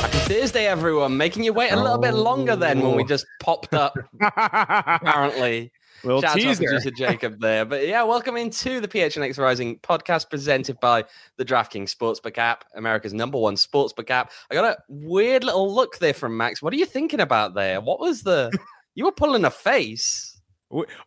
[0.00, 1.16] Happy Thursday, everyone.
[1.16, 3.06] Making you wait a little bit longer then when we oh.
[3.06, 5.72] just popped up, apparently.
[6.04, 7.64] Little Shout out to Jacob there.
[7.64, 11.04] But yeah, welcome into the PHNX Rising podcast presented by
[11.36, 14.32] the DraftKings Sportsbook app, America's number one sportsbook app.
[14.50, 16.60] I got a weird little look there from Max.
[16.60, 17.80] What are you thinking about there?
[17.80, 18.50] What was the.
[18.94, 20.31] You were pulling a face.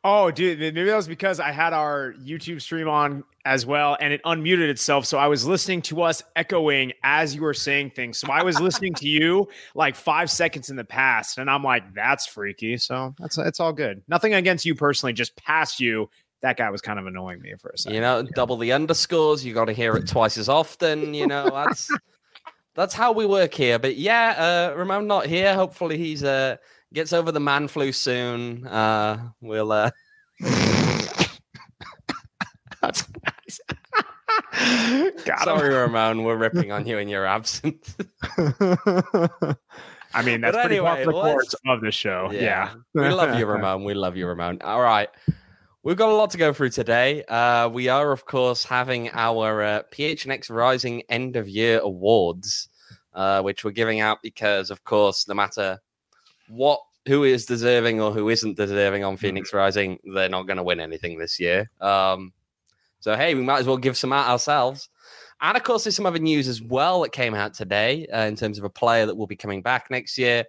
[0.03, 4.11] Oh, dude, maybe that was because I had our YouTube stream on as well and
[4.11, 5.05] it unmuted itself.
[5.05, 8.17] So I was listening to us echoing as you were saying things.
[8.17, 11.93] So I was listening to you like five seconds in the past, and I'm like,
[11.93, 12.77] that's freaky.
[12.77, 14.01] So that's it's all good.
[14.07, 16.09] Nothing against you personally, just past you.
[16.41, 17.95] That guy was kind of annoying me for a second.
[17.95, 19.43] You know, double the underscores.
[19.43, 21.13] You got to hear it twice as often.
[21.13, 21.89] You know, that's
[22.75, 23.79] that's how we work here.
[23.79, 25.55] But yeah, uh, Ramon not here.
[25.55, 26.57] Hopefully, he's uh
[26.95, 28.65] gets over the man flu soon.
[28.65, 29.71] Uh, we'll.
[29.71, 29.91] Uh,
[32.81, 33.59] That's nice.
[35.25, 37.95] Got sorry, Ramon, we're ripping on you in your absence.
[38.37, 42.29] I mean, that's But pretty anyway, par for the course of the show.
[42.31, 42.73] Yeah.
[42.93, 43.83] we love you, Ramon.
[43.83, 44.61] We love you, Ramon.
[44.61, 45.09] All right.
[45.83, 47.23] We've got a lot to go through today.
[47.25, 52.69] Uh, we are, of course, having our uh, PHNX Rising End of Year Awards,
[53.13, 55.79] uh, which we're giving out because, of course, no matter
[56.47, 60.63] what, who is deserving or who isn't deserving on Phoenix Rising, they're not going to
[60.63, 61.69] win anything this year.
[61.81, 62.33] Um,
[62.99, 64.89] so, hey, we might as well give some out ourselves.
[65.41, 68.35] And of course, there's some other news as well that came out today uh, in
[68.35, 70.45] terms of a player that will be coming back next year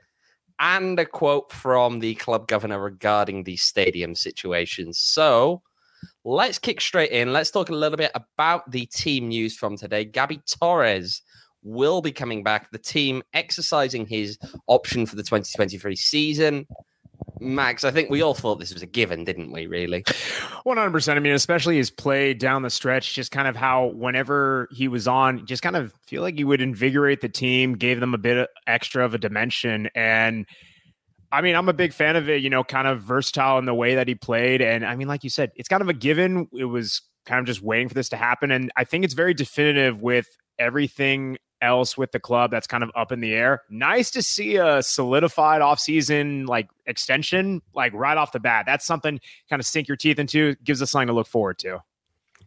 [0.58, 4.92] and a quote from the club governor regarding the stadium situation.
[4.92, 5.62] So
[6.24, 7.32] let's kick straight in.
[7.32, 10.04] Let's talk a little bit about the team news from today.
[10.04, 11.22] Gabby Torres
[11.66, 12.70] will be coming back.
[12.70, 14.38] The team exercising his
[14.68, 16.66] option for the 2023 season.
[17.40, 20.02] Max, I think we all thought this was a given, didn't we, really?
[20.04, 21.16] 100%.
[21.16, 25.06] I mean, especially his play down the stretch, just kind of how whenever he was
[25.06, 28.48] on, just kind of feel like he would invigorate the team, gave them a bit
[28.66, 29.88] extra of a dimension.
[29.94, 30.46] And
[31.30, 33.74] I mean, I'm a big fan of it, you know, kind of versatile in the
[33.74, 34.62] way that he played.
[34.62, 36.48] And I mean, like you said, it's kind of a given.
[36.52, 38.50] It was kind of just waiting for this to happen.
[38.50, 40.26] And I think it's very definitive with
[40.58, 43.62] everything else with the club that's kind of up in the air.
[43.70, 48.64] Nice to see a solidified offseason like extension, like right off the bat.
[48.66, 51.82] That's something kind of sink your teeth into, gives us something to look forward to.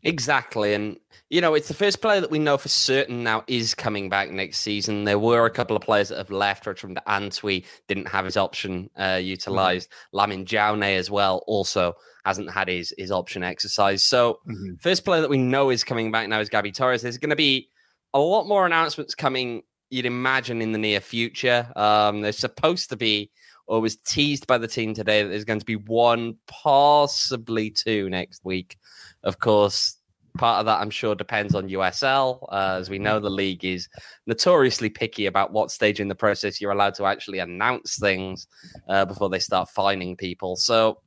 [0.03, 0.73] Exactly.
[0.73, 0.97] And,
[1.29, 4.31] you know, it's the first player that we know for certain now is coming back
[4.31, 5.03] next season.
[5.03, 6.65] There were a couple of players that have left.
[6.65, 9.89] Richard Antwi didn't have his option uh, utilized.
[10.13, 11.95] Lamin Jawneh as well also
[12.25, 14.05] hasn't had his, his option exercised.
[14.05, 14.39] So,
[14.79, 17.01] first player that we know is coming back now is Gabby Torres.
[17.01, 17.69] There's going to be
[18.13, 21.71] a lot more announcements coming, you'd imagine, in the near future.
[21.75, 23.31] Um, there's supposed to be,
[23.67, 28.09] or was teased by the team today, that there's going to be one, possibly two
[28.09, 28.77] next week.
[29.23, 29.97] Of course,
[30.37, 32.45] part of that I'm sure depends on USL.
[32.51, 33.87] Uh, as we know, the league is
[34.25, 38.47] notoriously picky about what stage in the process you're allowed to actually announce things
[38.87, 40.55] uh, before they start fining people.
[40.55, 41.01] So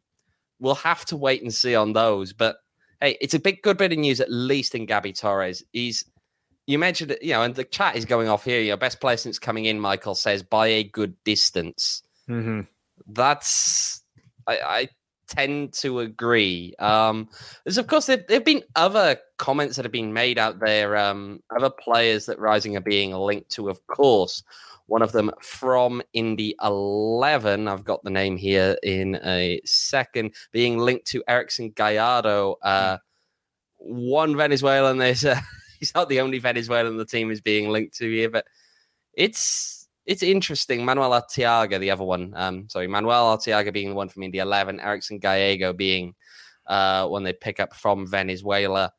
[0.61, 2.33] we'll have to wait and see on those.
[2.33, 2.57] But
[3.01, 5.65] hey, it's a big good bit of news, at least in Gabby Torres.
[5.73, 6.05] He's
[6.67, 8.61] you mentioned it, you know, and the chat is going off here.
[8.61, 12.03] Your best player since coming in, Michael says, by a good distance.
[12.29, 12.63] Mm-hmm.
[13.09, 14.03] That's
[14.47, 14.89] I, I
[15.29, 16.75] tend to agree.
[16.79, 17.29] Um,
[17.65, 20.97] there's of course there have been other comments that have been made out there.
[20.97, 24.43] Um, other players that Rising are being linked to, of course.
[24.87, 27.67] One of them from Indy 11.
[27.67, 30.35] I've got the name here in a second.
[30.53, 32.57] Being linked to Erickson Gallardo.
[32.63, 32.99] Uh,
[33.79, 34.99] one Venezuelan.
[34.99, 35.41] There's uh,
[35.83, 38.47] he's not the only Venezuelan the team is being linked to here, but
[39.15, 40.85] it's it's interesting.
[40.85, 42.33] Manuel Arteaga, the other one.
[42.37, 46.15] Um, sorry, Manuel Arteaga being the one from Indy 11, Erickson Gallego being
[46.69, 48.93] uh, one they pick up from Venezuela.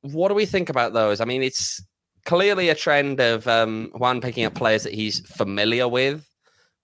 [0.00, 1.20] What do we think about those?
[1.20, 1.82] I mean, it's
[2.24, 6.26] clearly a trend of um, Juan picking up players that he's familiar with.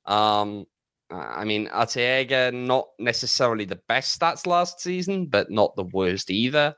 [0.04, 0.66] Um,
[1.10, 6.74] I mean, Arteaga, not necessarily the best stats last season, but not the worst either.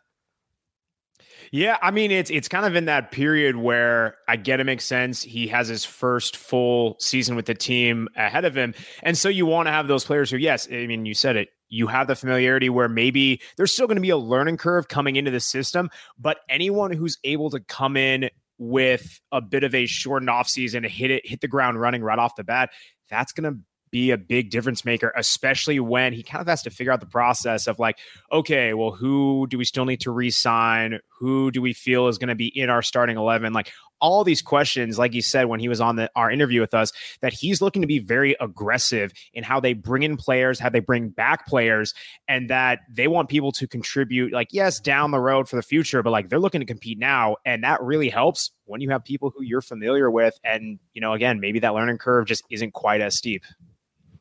[1.55, 4.85] Yeah, I mean it's it's kind of in that period where I get it makes
[4.85, 5.23] sense.
[5.23, 8.75] He has his first full season with the team ahead of him,
[9.05, 11.51] and so you want to have those players who, yes, I mean you said it,
[11.69, 15.15] you have the familiarity where maybe there's still going to be a learning curve coming
[15.15, 19.87] into the system, but anyone who's able to come in with a bit of a
[19.87, 22.71] shortened off season to hit it, hit the ground running right off the bat,
[23.09, 23.61] that's going to
[23.95, 27.07] be a big difference maker, especially when he kind of has to figure out the
[27.07, 27.97] process of like,
[28.33, 30.99] okay, well, who do we still need to re-sign?
[31.21, 33.53] Who do we feel is going to be in our starting eleven?
[33.53, 33.71] Like
[34.01, 36.91] all these questions, like he said when he was on the our interview with us,
[37.21, 40.81] that he's looking to be very aggressive in how they bring in players, how they
[40.81, 41.95] bring back players,
[42.27, 44.33] and that they want people to contribute.
[44.33, 47.37] Like, yes, down the road for the future, but like they're looking to compete now,
[47.47, 51.13] and that really helps when you have people who you're familiar with, and you know,
[51.13, 53.45] again, maybe that learning curve just isn't quite as steep.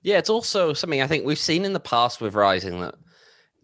[0.04, 2.96] Yeah, it's also something I think we've seen in the past with Rising that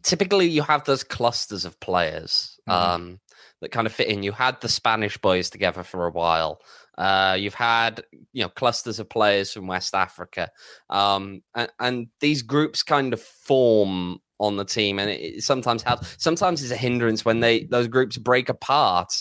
[0.03, 2.91] typically you have those clusters of players mm-hmm.
[2.91, 3.19] um,
[3.61, 4.23] that kind of fit in.
[4.23, 6.61] You had the Spanish boys together for a while.
[6.97, 8.03] Uh, you've had
[8.33, 10.49] you know clusters of players from West Africa,
[10.89, 16.15] um, and, and, these groups kind of form on the team, and it, sometimes helps.
[16.21, 19.13] Sometimes it's a hindrance when they those groups break apart,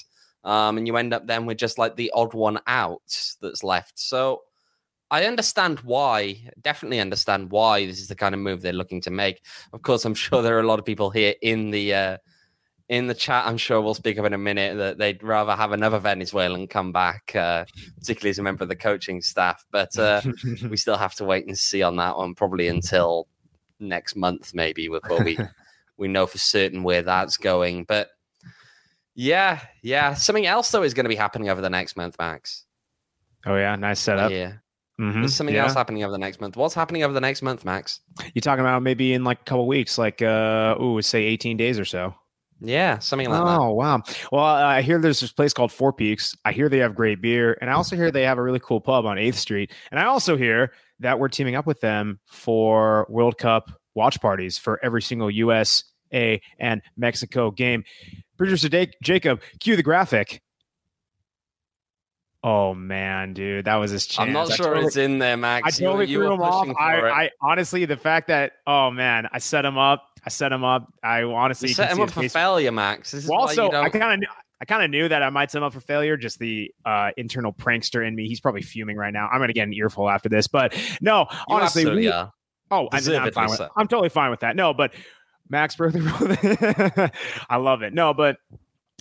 [0.42, 3.02] um, and you end up then with just like the odd one out
[3.40, 3.96] that's left.
[3.96, 4.42] So
[5.10, 9.10] I understand why, definitely understand why this is the kind of move they're looking to
[9.10, 9.44] make.
[9.72, 12.16] Of course, I'm sure there are a lot of people here in the uh,
[12.88, 13.46] in the chat.
[13.46, 16.92] I'm sure we'll speak of in a minute that they'd rather have another Venezuelan come
[16.92, 17.64] back, uh,
[17.98, 19.64] particularly as a member of the coaching staff.
[19.70, 20.20] But uh,
[20.68, 23.28] we still have to wait and see on that one, probably until
[23.80, 25.38] next month, maybe before we
[25.96, 27.84] we know for certain where that's going.
[27.84, 28.08] But
[29.14, 32.64] yeah, yeah, something else though is going to be happening over the next month, Max.
[33.46, 34.30] Oh yeah, nice setup.
[34.30, 34.54] Yeah.
[35.00, 35.20] Mm-hmm.
[35.20, 35.64] There's something yeah.
[35.64, 36.56] else happening over the next month.
[36.56, 38.00] What's happening over the next month, Max?
[38.34, 41.78] You're talking about maybe in like a couple weeks, like uh, ooh, say 18 days
[41.78, 42.14] or so.
[42.60, 43.60] Yeah, something like oh, that.
[43.60, 44.02] Oh wow!
[44.32, 46.36] Well, I hear there's this place called Four Peaks.
[46.44, 48.80] I hear they have great beer, and I also hear they have a really cool
[48.80, 49.72] pub on Eighth Street.
[49.92, 54.58] And I also hear that we're teaming up with them for World Cup watch parties
[54.58, 57.84] for every single USA and Mexico game.
[58.36, 58.68] Producer
[59.02, 60.40] Jacob, cue the graphic.
[62.50, 64.26] Oh man, dude, that was his chance.
[64.26, 65.66] I'm not sure totally, it's in there, Max.
[65.66, 66.66] I totally you, you threw him off.
[66.78, 70.06] I, I, honestly, the fact that oh man, I set him up.
[70.24, 70.90] I set him up.
[71.02, 73.12] I honestly set him up for failure, Max.
[73.28, 74.30] well, also, I kind of.
[74.60, 76.16] I kind of knew that I might set him up for failure.
[76.16, 78.26] Just the uh, internal prankster in me.
[78.26, 79.28] He's probably fuming right now.
[79.28, 82.30] I'm going to get an earful after this, but no, you honestly, we, yeah.
[82.70, 83.60] Oh, I, am fine with.
[83.76, 84.56] I'm totally fine with that.
[84.56, 84.94] No, but
[85.48, 86.00] Max birthday.
[87.50, 87.94] I love it.
[87.94, 88.38] No, but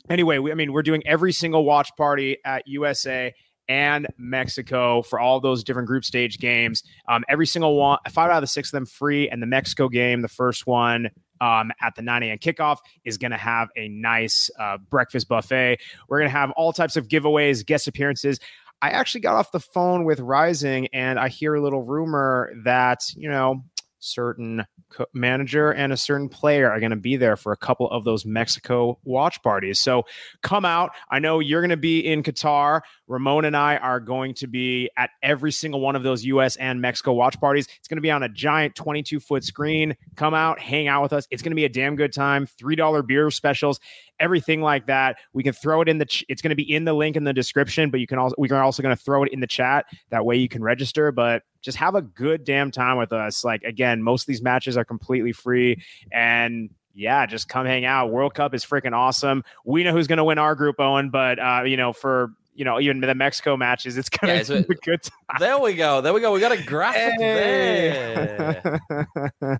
[0.10, 3.34] anyway, we, I mean, we're doing every single watch party at USA
[3.70, 6.84] and Mexico for all those different group stage games.
[7.10, 9.30] Um, every single one, five out of the six of them free.
[9.30, 11.10] And the Mexico game, the first one
[11.42, 12.38] um, at the 9 a.m.
[12.38, 15.80] kickoff, is going to have a nice uh, breakfast buffet.
[16.08, 18.40] We're going to have all types of giveaways, guest appearances.
[18.82, 23.02] I actually got off the phone with Rising and I hear a little rumor that,
[23.16, 23.64] you know,
[24.00, 24.66] certain
[25.14, 28.26] manager and a certain player are going to be there for a couple of those
[28.26, 29.80] Mexico watch parties.
[29.80, 30.04] So
[30.44, 30.92] come out.
[31.10, 32.82] I know you're going to be in Qatar.
[33.08, 36.82] Ramon and I are going to be at every single one of those US and
[36.82, 37.68] Mexico watch parties.
[37.80, 39.96] It's going to be on a giant 22 foot screen.
[40.16, 41.28] Come out, hang out with us.
[41.32, 42.48] It's going to be a damn good time.
[42.48, 43.80] $3 beer specials
[44.20, 45.18] everything like that.
[45.34, 46.06] We can throw it in the.
[46.06, 48.36] Ch- it's going to be in the link in the description, but you can also
[48.38, 49.86] we are also going to throw it in the chat.
[50.10, 51.12] That way you can register.
[51.12, 53.44] But just have a good damn time with us.
[53.44, 55.84] Like again, most of these matches are completely free,
[56.14, 58.10] and yeah, just come hang out.
[58.10, 59.44] World Cup is freaking awesome.
[59.66, 62.66] We know who's going to win our group, Owain, but uh, you know for you
[62.66, 65.14] know, even the Mexico matches, it's gonna yeah, be a good time.
[65.40, 66.02] There we go.
[66.02, 66.32] There we go.
[66.32, 68.32] We got a graphic hey.
[68.40, 68.80] there.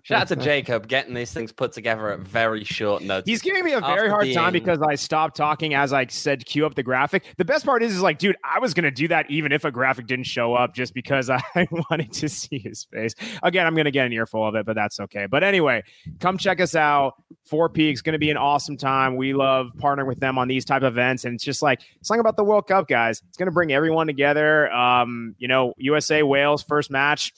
[0.02, 3.28] Shout out to Jacob getting these things put together at very short notice.
[3.28, 6.64] He's giving me a very hard time because I stopped talking as I said cue
[6.64, 7.24] up the graphic.
[7.36, 9.70] The best part is, is like, dude, I was gonna do that even if a
[9.70, 11.42] graphic didn't show up, just because I
[11.90, 13.14] wanted to see his face.
[13.42, 15.26] Again, I'm gonna get an earful of it, but that's okay.
[15.26, 15.84] But anyway,
[16.18, 17.22] come check us out.
[17.44, 19.16] Four Peaks going to be an awesome time.
[19.16, 22.20] We love partnering with them on these type of events, and it's just like something
[22.20, 23.22] about the World Cup guys.
[23.28, 24.72] It's going to bring everyone together.
[24.72, 27.32] Um, you know, USA Wales first match.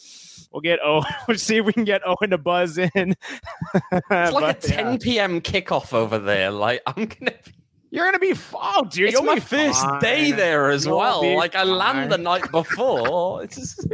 [0.53, 2.91] We'll get oh, we'll see if we can get Owain to buzz in.
[2.95, 4.99] it's like but, a 10 yeah.
[5.01, 5.41] p.m.
[5.41, 6.51] kickoff over there.
[6.51, 7.53] Like I'm gonna be.
[7.93, 9.11] You're gonna be oh, dude.
[9.11, 10.01] It's my first fine.
[10.01, 11.37] day there as You'll well.
[11.37, 13.43] Like I land the night before.
[13.51, 13.87] It's just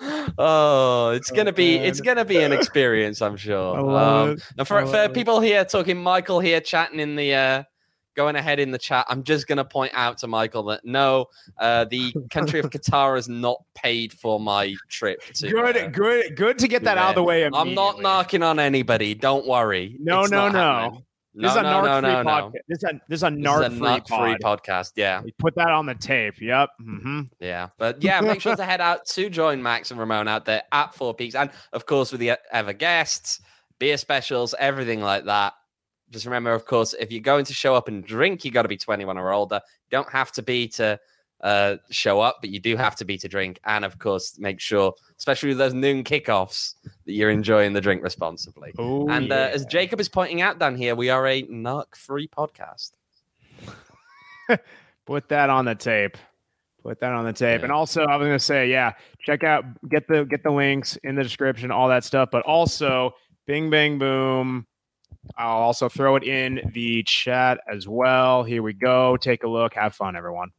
[0.38, 3.78] oh, it's gonna be it's gonna be an experience, I'm sure.
[3.78, 7.62] Um, and for, for people here talking, Michael here chatting in the uh,
[8.14, 11.26] going ahead in the chat, I'm just going to point out to Michael that no,
[11.58, 15.22] uh, the country of Qatar has not paid for my trip.
[15.34, 17.44] To, good, uh, good, good to get that out of the way.
[17.44, 19.14] I'm not knocking on anybody.
[19.14, 19.96] Don't worry.
[20.00, 21.02] No, it's no, no.
[21.34, 22.52] this is a no, narc no, free no, podcast.
[22.52, 22.52] no.
[22.68, 24.62] This is a this is a This is narc free pod.
[24.62, 24.92] podcast.
[24.96, 26.40] Yeah, We put that on the tape.
[26.40, 26.70] Yep.
[26.80, 30.44] hmm yeah, but yeah, make sure to head out to join Max and Ramon out
[30.44, 33.40] there at Four Peaks, and of course with the ever guests,
[33.78, 35.54] beer specials, everything like that.
[36.10, 38.68] Just remember, of course, if you're going to show up and drink, you got to
[38.68, 39.60] be 21 or older.
[39.64, 40.98] You don't have to be to
[41.42, 43.60] uh, show up, but you do have to be to drink.
[43.64, 46.74] And of course, make sure, especially with those noon kickoffs,
[47.06, 48.72] that you're enjoying the drink responsibly.
[48.78, 52.28] Oh, and uh, as Jacob is pointing out down here, we are a narc free
[52.28, 52.90] podcast.
[55.06, 56.16] put that on the tape.
[56.82, 57.60] Put that on the tape.
[57.60, 57.64] Yeah.
[57.64, 61.14] And also, I was gonna say, yeah, check out get the get the links in
[61.14, 62.30] the description, all that stuff.
[62.32, 63.12] But also,
[63.46, 64.66] Bing Bang Boom.
[65.36, 68.42] I'll also throw it in the chat as well.
[68.42, 69.16] Here we go.
[69.16, 69.74] Take a look.
[69.74, 70.50] Have fun, everyone.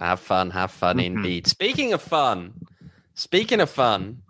[0.00, 1.04] Have fun, have fun Mhm.
[1.04, 1.46] indeed.
[1.46, 2.54] Speaking of fun,
[3.14, 4.22] speaking of fun,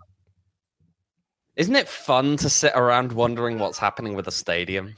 [1.55, 4.95] isn't it fun to sit around wondering what's happening with a stadium?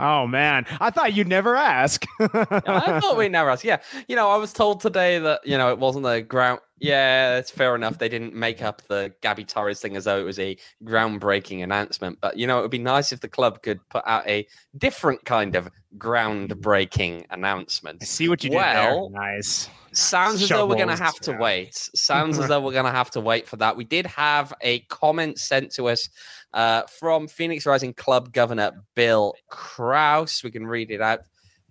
[0.00, 2.06] Oh man, I thought you'd never ask.
[2.20, 3.62] I thought we'd never ask.
[3.62, 6.60] Yeah, you know, I was told today that you know it wasn't a ground.
[6.78, 7.98] Yeah, it's fair enough.
[7.98, 12.18] They didn't make up the Gabby Torres thing as though it was a groundbreaking announcement.
[12.22, 14.46] But you know, it would be nice if the club could put out a
[14.78, 17.98] different kind of groundbreaking announcement.
[18.00, 19.22] I see what you Well, did there.
[19.22, 19.68] Nice.
[19.92, 21.74] Sounds as though we're going to have to wait.
[21.94, 23.76] Sounds as though we're going to have to wait for that.
[23.76, 26.08] We did have a comment sent to us
[26.52, 30.42] uh, from Phoenix Rising Club Governor Bill Kraus.
[30.44, 31.20] We can read it out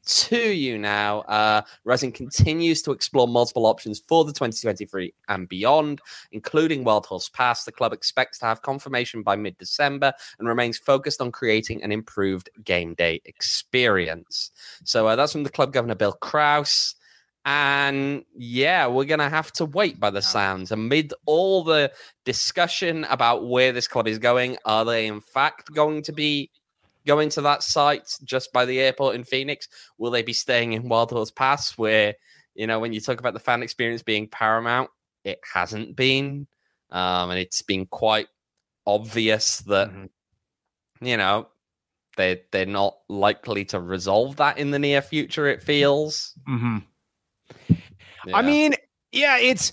[0.05, 1.19] to you now.
[1.21, 7.29] Uh, Rising continues to explore multiple options for the 2023 and beyond, including Wild Horse
[7.29, 7.63] Pass.
[7.63, 11.91] The club expects to have confirmation by mid December and remains focused on creating an
[11.91, 14.51] improved game day experience.
[14.83, 16.95] So uh, that's from the club governor, Bill Kraus.
[17.45, 20.71] And yeah, we're going to have to wait by the sounds.
[20.71, 21.91] Amid all the
[22.25, 26.51] discussion about where this club is going, are they in fact going to be
[27.07, 29.67] going to that site just by the airport in Phoenix?
[29.97, 32.15] Will they be staying in Wild Horse Pass, where,
[32.55, 34.89] you know, when you talk about the fan experience being paramount,
[35.23, 36.45] it hasn't been.
[36.91, 38.27] Um, and it's been quite
[38.85, 40.09] obvious that, Mhm.
[41.01, 41.47] you know,
[42.17, 46.33] they they're not likely to resolve that in the near future, it feels.
[48.33, 48.75] I mean,
[49.11, 49.71] yeah, it's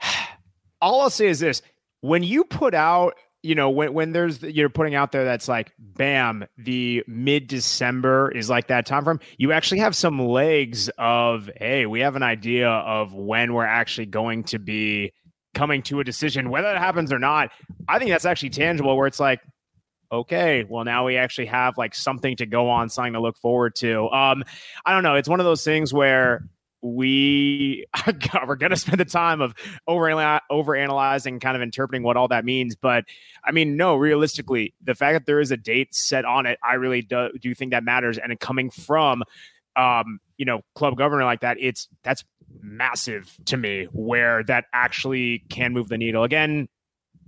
[0.80, 1.62] all I'll say is this:
[2.00, 5.72] when you put out, you know, when when there's you're putting out there that's like,
[5.78, 9.20] bam, the mid December is like that time frame.
[9.38, 14.06] You actually have some legs of, hey, we have an idea of when we're actually
[14.06, 15.12] going to be
[15.54, 17.50] coming to a decision, whether that happens or not.
[17.88, 18.96] I think that's actually tangible.
[18.96, 19.40] Where it's like.
[20.10, 23.74] Okay, well now we actually have like something to go on, something to look forward
[23.76, 24.10] to.
[24.10, 24.44] Um,
[24.84, 25.14] I don't know.
[25.14, 26.42] It's one of those things where
[26.82, 27.86] we
[28.46, 29.54] we're going to spend the time of
[29.86, 33.04] over over analyzing kind of interpreting what all that means but
[33.44, 36.74] i mean no realistically the fact that there is a date set on it i
[36.74, 39.22] really do, do think that matters and coming from
[39.76, 42.24] um you know club governor like that it's that's
[42.60, 46.24] massive to me where that actually can move the needle.
[46.24, 46.68] Again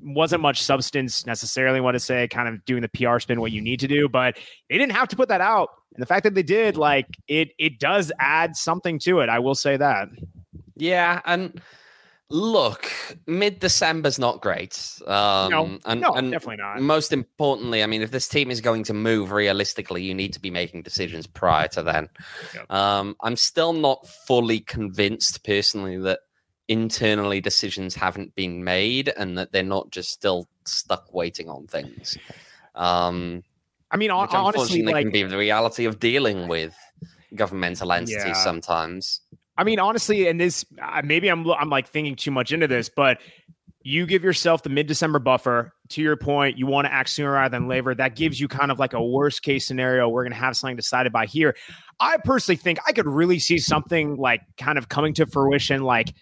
[0.02, 3.60] wasn't much substance necessarily want to say kind of doing the pr spin what you
[3.60, 4.36] need to do but
[4.68, 7.50] they didn't have to put that out and the fact that they did like it
[7.58, 10.08] it does add something to it i will say that
[10.76, 11.60] Yeah, and
[12.30, 12.90] look,
[13.26, 15.00] mid December's not great.
[15.06, 18.60] Um, no, and, no and definitely not most importantly, I mean, if this team is
[18.60, 22.08] going to move realistically, you need to be making decisions prior to then.
[22.54, 22.72] Yep.
[22.72, 26.20] Um, I'm still not fully convinced personally that
[26.68, 32.16] internally decisions haven't been made and that they're not just still stuck waiting on things.
[32.74, 33.42] Um,
[33.90, 36.74] i mean which honestly unfortunately like can be the reality of dealing with
[37.36, 38.32] governmental entities Yeah.
[38.32, 39.20] sometimes.
[39.56, 40.64] I mean, honestly, and this
[41.04, 43.18] maybe I'm I'm like thinking too much into this, but
[43.82, 45.72] you give yourself the mid December buffer.
[45.90, 47.94] To your point, you want to act sooner rather than later.
[47.94, 50.08] That gives you kind of like a worst case scenario.
[50.08, 51.54] We're going to have something decided by here.
[52.00, 56.14] I personally think I could really see something like kind of coming to fruition, like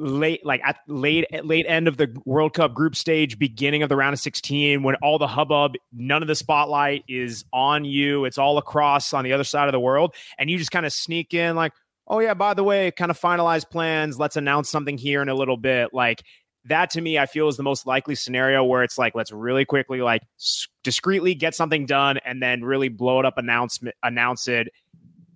[0.00, 3.96] late like at late late end of the World Cup group stage, beginning of the
[3.96, 8.24] round of 16, when all the hubbub, none of the spotlight is on you.
[8.24, 10.14] It's all across on the other side of the world.
[10.38, 11.72] And you just kind of sneak in like,
[12.08, 14.18] oh yeah, by the way, kind of finalize plans.
[14.18, 15.90] Let's announce something here in a little bit.
[15.92, 16.24] Like
[16.64, 19.64] that to me, I feel is the most likely scenario where it's like, let's really
[19.64, 20.22] quickly, like
[20.82, 24.68] discreetly get something done and then really blow it up, announcement, announce it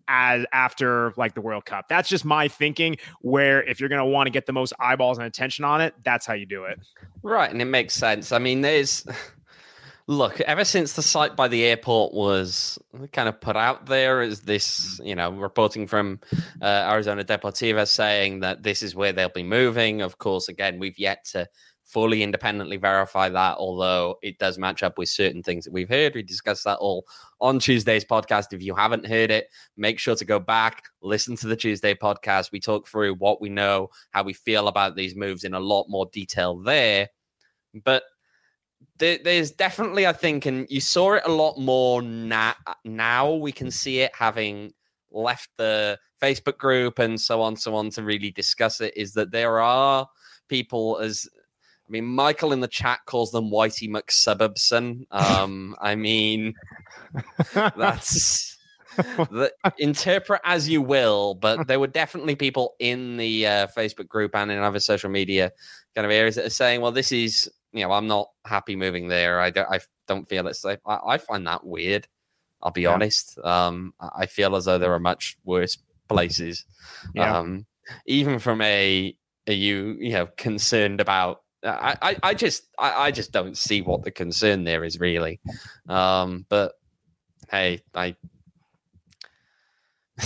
[0.08, 1.87] as after like the World Cup.
[1.88, 2.96] That's just my thinking.
[3.20, 5.94] Where if you're going to want to get the most eyeballs and attention on it,
[6.04, 6.80] that's how you do it.
[7.23, 8.32] Right, and it makes sense.
[8.32, 9.06] I mean, there's
[10.06, 12.78] look, ever since the site by the airport was
[13.12, 16.20] kind of put out there as this, you know, reporting from
[16.61, 20.02] uh, Arizona Deportiva saying that this is where they'll be moving.
[20.02, 21.49] Of course, again, we've yet to
[21.94, 26.12] fully independently verify that, although it does match up with certain things that we've heard.
[26.12, 27.06] We discussed that all
[27.40, 28.52] on Tuesday's podcast.
[28.52, 29.46] If you haven't heard it,
[29.76, 32.50] make sure to go back, listen to the Tuesday podcast.
[32.50, 35.86] We talk through what we know, how we feel about these moves in a lot
[35.88, 37.10] more detail there.
[37.84, 38.02] But
[38.98, 43.34] there's definitely, I think, and you saw it a lot more na- now.
[43.34, 44.72] We can see it having
[45.12, 48.96] left the Facebook group and so on, so on to really discuss it.
[48.96, 50.08] Is that there are
[50.48, 51.28] people as
[51.86, 55.06] I mean, Michael in the chat calls them Whitey McSuburbson.
[55.10, 56.54] Um, I mean,
[57.54, 58.56] that's
[58.96, 64.34] the, interpret as you will, but there were definitely people in the uh, Facebook group
[64.34, 65.52] and in other social media
[65.94, 69.08] kind of areas that are saying, "Well, this is you know, I'm not happy moving
[69.08, 69.40] there.
[69.40, 70.78] I don't, I don't feel it's safe.
[70.86, 72.06] I, I find that weird.
[72.62, 72.94] I'll be yeah.
[72.94, 73.36] honest.
[73.44, 75.76] Um, I feel as though there are much worse
[76.08, 76.64] places.
[77.14, 77.36] Yeah.
[77.36, 77.66] Um,
[78.06, 79.14] even from a,
[79.46, 83.80] a you you know concerned about I, I, I just I, I just don't see
[83.80, 85.40] what the concern there is really.
[85.88, 86.75] Um, but
[87.50, 88.16] hey, I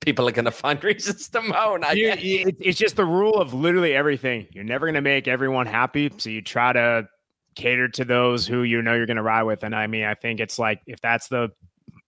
[0.00, 1.84] people are going to find reasons to moan.
[1.84, 4.46] I you, you, it's just the rule of literally everything.
[4.50, 7.08] You're never going to make everyone happy, so you try to
[7.54, 9.62] cater to those who you know you're going to ride with.
[9.62, 11.50] And I mean, I think it's like if that's the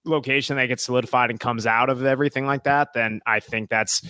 [0.05, 4.03] location that gets solidified and comes out of everything like that, then I think that's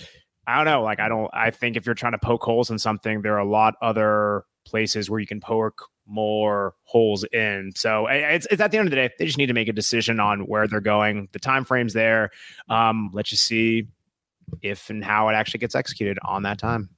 [0.47, 0.83] I don't know.
[0.83, 1.29] Like I don't.
[1.33, 4.43] I think if you're trying to poke holes in something, there are a lot other
[4.65, 7.71] places where you can poke more holes in.
[7.75, 9.73] So it's, it's at the end of the day, they just need to make a
[9.73, 11.29] decision on where they're going.
[11.31, 12.31] The time frame's there.
[12.69, 13.87] Um, let's just see
[14.61, 16.89] if and how it actually gets executed on that time.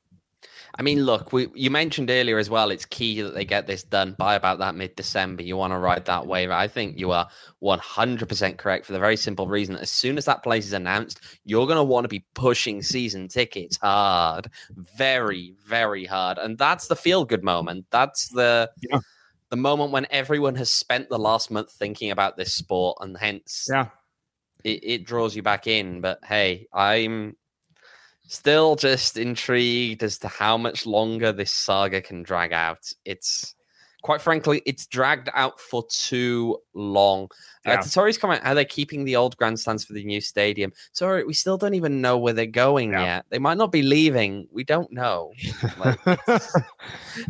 [0.75, 3.83] I mean, look, we, you mentioned earlier as well, it's key that they get this
[3.83, 5.43] done by about that mid December.
[5.43, 6.51] You want to ride that wave.
[6.51, 7.27] I think you are
[7.63, 11.19] 100% correct for the very simple reason that as soon as that place is announced,
[11.45, 16.37] you're going to want to be pushing season tickets hard, very, very hard.
[16.37, 17.85] And that's the feel good moment.
[17.91, 18.69] That's the.
[18.89, 18.99] Yeah.
[19.49, 23.67] The moment when everyone has spent the last month thinking about this sport, and hence,
[23.71, 23.87] yeah,
[24.65, 26.01] it, it draws you back in.
[26.01, 27.37] But hey, I'm
[28.27, 32.91] Still just intrigued as to how much longer this saga can drag out.
[33.05, 33.55] It's
[34.07, 37.25] quite frankly, it's dragged out for too long.
[37.65, 38.01] Uh, yeah.
[38.03, 40.71] Uh, comment, are they keeping the old grandstands for the new stadium?
[40.93, 43.03] Sorry, we still don't even know where they're going yeah.
[43.03, 43.25] yet.
[43.29, 44.47] They might not be leaving.
[44.51, 45.33] We don't know.
[45.77, 45.99] Like,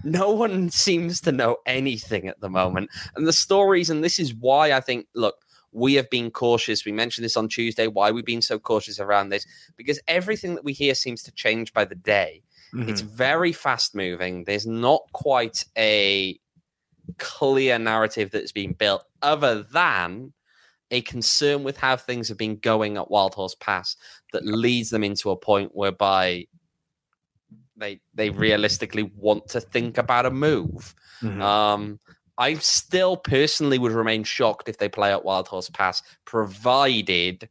[0.03, 2.91] no one seems to know anything at the moment.
[3.15, 5.35] And the stories, and this is why I think, look,
[5.77, 6.85] we have been cautious.
[6.85, 7.87] We mentioned this on Tuesday.
[7.87, 9.45] Why we've been so cautious around this?
[9.75, 12.41] Because everything that we hear seems to change by the day.
[12.73, 12.89] Mm-hmm.
[12.89, 14.43] It's very fast moving.
[14.43, 16.39] There's not quite a
[17.19, 20.33] clear narrative that's been built, other than
[20.89, 23.95] a concern with how things have been going at Wild Horse Pass
[24.33, 26.47] that leads them into a point whereby
[27.75, 30.95] they they realistically want to think about a move.
[31.21, 31.41] Mm-hmm.
[31.41, 31.99] Um,
[32.37, 37.49] I still personally would remain shocked if they play at Wild Horse Pass, provided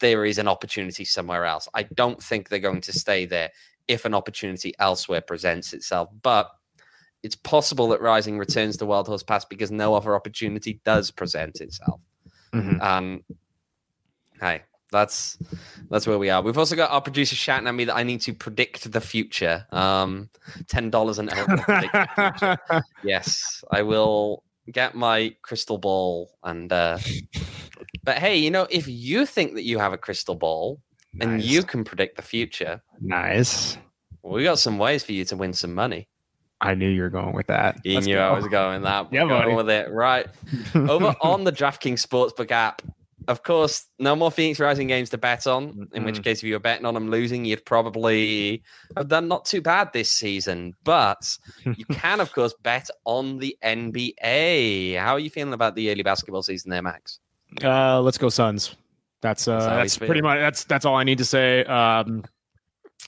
[0.00, 1.68] there is an opportunity somewhere else.
[1.74, 3.50] I don't think they're going to stay there
[3.86, 6.08] if an opportunity elsewhere presents itself.
[6.22, 6.50] But
[7.22, 11.60] it's possible that Rising returns to Wild Horse Pass because no other opportunity does present
[11.60, 12.00] itself.
[12.54, 12.80] Mm-hmm.
[12.80, 13.24] Um,
[14.40, 14.62] hey,
[14.94, 15.36] that's
[15.90, 16.40] that's where we are.
[16.40, 19.66] We've also got our producer shouting at me that I need to predict the future.
[19.72, 20.30] Um,
[20.68, 22.58] ten dollars an hour.
[23.04, 26.72] yes, I will get my crystal ball and.
[26.72, 26.98] Uh,
[28.04, 30.80] but hey, you know, if you think that you have a crystal ball
[31.12, 31.28] nice.
[31.28, 33.76] and you can predict the future, nice.
[34.22, 36.08] We got some ways for you to win some money.
[36.60, 37.78] I knew you were going with that.
[37.84, 38.22] You Let's knew go.
[38.22, 39.12] I was going that.
[39.12, 39.90] Yeah, going with it.
[39.90, 40.26] Right.
[40.74, 42.80] Over on the DraftKings Sportsbook app,
[43.28, 45.64] of course, no more Phoenix Rising games to bet on.
[45.64, 46.04] In mm-hmm.
[46.04, 48.62] which case, if you were betting on them losing, you'd probably
[48.96, 50.74] have done not too bad this season.
[50.84, 54.98] But you can, of course, bet on the NBA.
[54.98, 57.20] How are you feeling about the early basketball season there, Max?
[57.62, 58.76] Uh, let's go Suns.
[59.20, 61.64] That's uh, that's, that's pretty much that's that's all I need to say.
[61.64, 62.24] Um,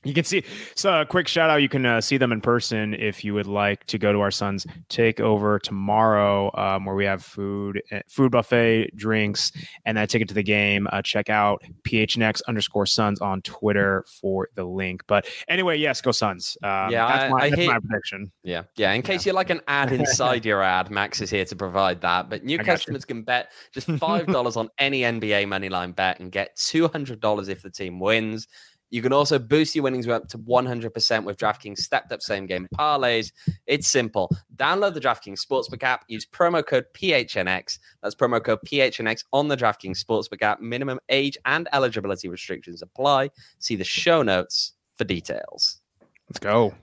[0.04, 0.44] you can see
[0.74, 3.46] so a quick shout out you can uh, see them in person if you would
[3.46, 8.30] like to go to our Suns takeover tomorrow um, where we have food eh, food
[8.30, 9.52] buffet drinks
[9.84, 14.48] and that ticket to the game uh, check out phnx underscore suns on twitter for
[14.54, 15.02] the link.
[15.06, 16.56] But anyway yes go suns.
[16.62, 18.30] Um, yeah that's, my, I, that's hate, my prediction.
[18.42, 19.30] Yeah yeah in case yeah.
[19.30, 22.58] you like an ad inside your ad max is here to provide that but new
[22.58, 27.48] customers can bet just five dollars on any nba money line bet and get $200
[27.48, 28.46] if the team wins
[28.90, 32.68] you can also boost your winnings up to 100% with DraftKings stepped up same game
[32.74, 33.32] parlays.
[33.66, 34.30] It's simple.
[34.54, 37.78] Download the DraftKings Sportsbook app, use promo code PHNX.
[38.02, 40.60] That's promo code PHNX on the DraftKings Sportsbook app.
[40.60, 43.30] Minimum age and eligibility restrictions apply.
[43.58, 45.80] See the show notes for details.
[46.28, 46.74] Let's go.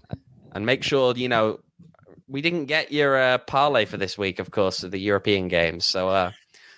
[0.54, 1.60] And make sure, you know,
[2.28, 5.86] we didn't get your uh, parlay for this week, of course, of the European games.
[5.86, 6.32] So uh,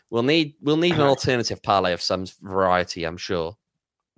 [0.10, 3.58] we'll need we'll need an alternative parlay of some variety, I'm sure.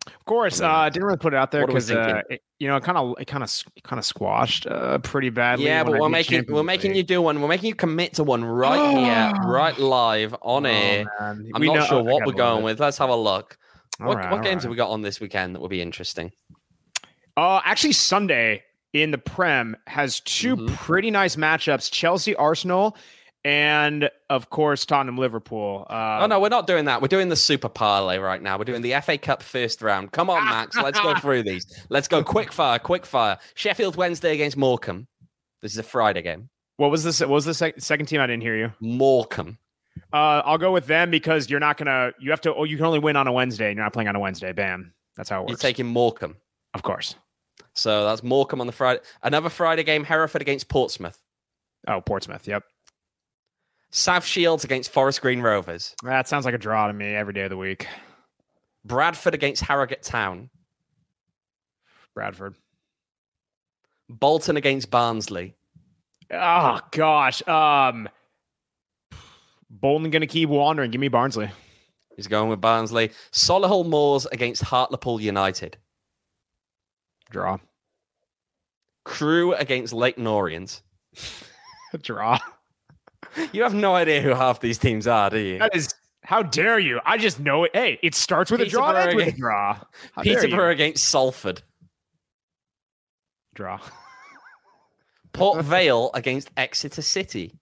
[0.07, 2.21] Of course, uh, didn't really put it out there what are we because uh,
[2.59, 3.51] you know, it kind of, it kind of,
[3.83, 5.65] kind of squashed uh, pretty badly.
[5.65, 7.41] Yeah, but we're making we're making you do one.
[7.41, 11.05] We're making you commit to one right here, right live on Oh, air.
[11.19, 11.49] man.
[11.53, 12.65] I'm We not know- sure what we're going it.
[12.65, 12.79] with.
[12.79, 13.57] Let's have a look.
[13.99, 14.61] All what right, what games right.
[14.63, 16.31] have we got on this weekend that will be interesting?
[17.35, 20.75] Uh, actually, Sunday in the Prem has 2 Mhm.
[20.77, 22.95] pretty nice matchups: Chelsea, Arsenal,
[23.43, 25.85] and of course Tottenham, Liverpool.
[25.89, 27.01] Uh, oh no, we're not doing that.
[27.01, 28.57] We're doing the super parlay right now.
[28.57, 30.11] We're doing the FA Cup first round.
[30.11, 30.75] Come on, Max.
[30.75, 31.65] Let's go through these.
[31.89, 33.37] Let's go quick fire, quick fire.
[33.55, 35.07] Sheffield Wednesday against Morecambe.
[35.61, 36.49] This is a Friday game.
[36.77, 37.19] What was this?
[37.21, 38.21] What was the sec- second team?
[38.21, 38.71] I didn't hear you.
[38.79, 39.57] Morecambe.
[40.13, 42.11] Uh, I'll go with them because you're not gonna.
[42.19, 42.53] You have to.
[42.53, 43.69] Oh, you can only win on a Wednesday.
[43.69, 44.51] and You're not playing on a Wednesday.
[44.51, 44.93] Bam.
[45.15, 45.51] That's how it works.
[45.51, 46.35] You're taking Morecambe.
[46.75, 47.15] of course.
[47.73, 49.01] So that's Morecambe on the Friday.
[49.23, 51.17] Another Friday game, Hereford against Portsmouth.
[51.87, 52.47] Oh, Portsmouth.
[52.47, 52.63] Yep.
[53.91, 55.95] South Shields against Forest Green Rovers.
[56.03, 57.87] That sounds like a draw to me every day of the week.
[58.85, 60.49] Bradford against Harrogate Town.
[62.13, 62.55] Bradford.
[64.09, 65.55] Bolton against Barnsley.
[66.31, 67.45] Oh gosh.
[67.47, 68.09] Um,
[69.69, 70.91] Bolton gonna keep wandering.
[70.91, 71.49] Give me Barnsley.
[72.15, 73.11] He's going with Barnsley.
[73.31, 75.77] Solihull Moors against Hartlepool United.
[77.29, 77.57] Draw.
[79.05, 80.81] Crewe against Leyton Orient.
[82.01, 82.39] Draw.
[83.53, 85.59] You have no idea who half these teams are, do you?
[85.59, 85.93] That is.
[86.23, 86.99] How dare you?
[87.05, 87.71] I just know it.
[87.73, 88.87] Hey, it starts with a draw.
[88.91, 89.73] Peterborough Ends with a against- draw.
[90.13, 90.21] How?
[90.23, 91.61] Peterborough against Salford.
[93.55, 93.79] Draw.
[95.33, 97.53] Port Vale against Exeter City.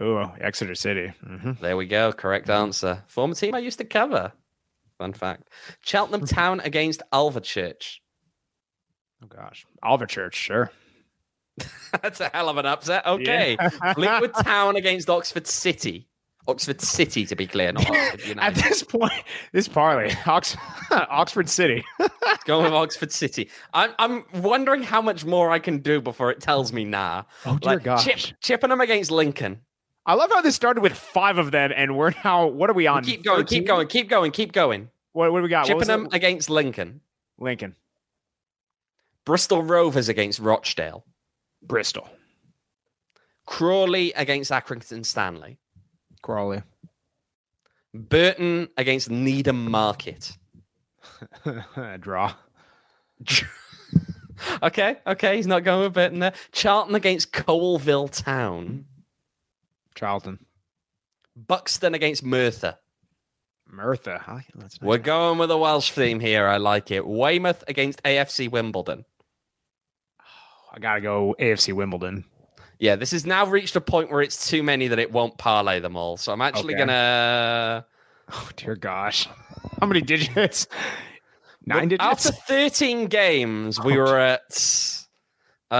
[0.00, 1.12] Oh, Exeter City.
[1.24, 2.12] hmm There we go.
[2.12, 3.02] Correct answer.
[3.06, 4.32] Former team I used to cover.
[4.98, 5.50] Fun fact.
[5.82, 7.98] Cheltenham Town against Alvechurch.
[9.22, 10.32] Oh gosh, Alvechurch.
[10.34, 10.70] Sure.
[12.02, 13.06] That's a hell of an upset.
[13.06, 13.56] Okay.
[13.94, 16.08] Fleetwood Town against Oxford City.
[16.48, 19.12] Oxford City, to be clear, not Oxford At this point,
[19.52, 20.56] this parlay, Ox-
[20.90, 21.84] Oxford City.
[22.46, 23.50] Going with Oxford City.
[23.74, 27.24] I'm, I'm wondering how much more I can do before it tells me nah.
[27.44, 28.04] Oh dear Like, gosh.
[28.04, 29.60] Chip, Chippenham against Lincoln.
[30.06, 32.46] I love how this started with five of them, and we're now.
[32.46, 33.04] What are we on?
[33.04, 33.58] keep going, 13?
[33.58, 34.88] keep going, keep going, keep going.
[35.12, 35.66] What, what do we got?
[35.66, 37.02] Chippenham against Lincoln.
[37.38, 37.76] Lincoln,
[39.24, 41.04] Bristol Rovers against Rochdale.
[41.62, 42.08] Bristol,
[43.46, 45.58] Crawley against Accrington Stanley.
[46.22, 46.62] Crawley.
[47.94, 50.36] Burton against Needham Market.
[52.00, 52.34] Draw.
[54.62, 56.34] okay, okay, he's not going with Burton there.
[56.52, 58.84] Charlton against Coalville Town.
[59.94, 60.44] Charlton.
[61.34, 62.76] Buxton against Merthyr.
[63.66, 64.20] Merthyr.
[64.26, 64.44] I.
[64.54, 64.86] That's nice.
[64.86, 66.46] We're going with a Welsh theme here.
[66.46, 67.06] I like it.
[67.06, 69.04] Weymouth against AFC Wimbledon.
[70.78, 72.24] I gotta go AFC Wimbledon.
[72.78, 75.80] Yeah, this has now reached a point where it's too many that it won't parlay
[75.80, 76.16] them all.
[76.16, 76.82] So I'm actually Okay.
[76.84, 77.84] gonna
[78.32, 79.28] Oh dear gosh,
[79.80, 80.68] how many digits?
[81.66, 82.26] Nine digits.
[82.26, 85.04] After 13 games, we Oh, were at.
[85.68, 85.74] Uh,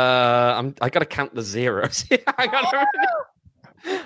[0.58, 0.74] I'm.
[0.80, 2.04] I gotta count the zeros.
[2.36, 2.86] I gotta.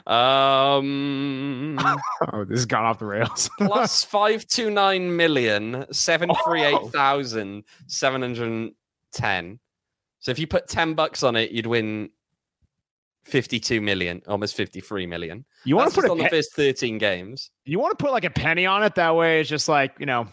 [0.12, 1.78] um,
[2.31, 3.48] Oh, this has gone off the rails.
[3.59, 8.72] plus five two nine million seven three eight thousand seven hundred
[9.12, 9.59] ten.
[10.23, 12.09] So if you put ten bucks on it, you'd win
[13.25, 15.45] fifty-two million, almost fifty-three million.
[15.65, 17.51] you want That's to put on the first thirteen games.
[17.65, 20.07] you want to put like a penny on it that way it's just like you
[20.07, 20.27] know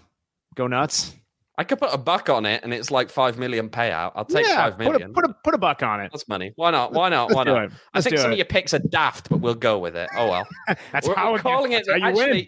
[0.56, 1.14] go nuts
[1.60, 4.14] I could put a buck on it, and it's like five million payout.
[4.16, 6.54] I'll take yeah, five put a, put a put a buck on it That's money.
[6.56, 6.94] Why not?
[6.94, 7.34] Why not?
[7.34, 7.72] Why not?
[7.94, 8.36] I think some it.
[8.36, 10.10] of your picks are daft, but we'll go with it.
[10.16, 10.48] Oh well.
[10.94, 11.86] that's we're, how we're calling it.
[11.86, 12.48] you win.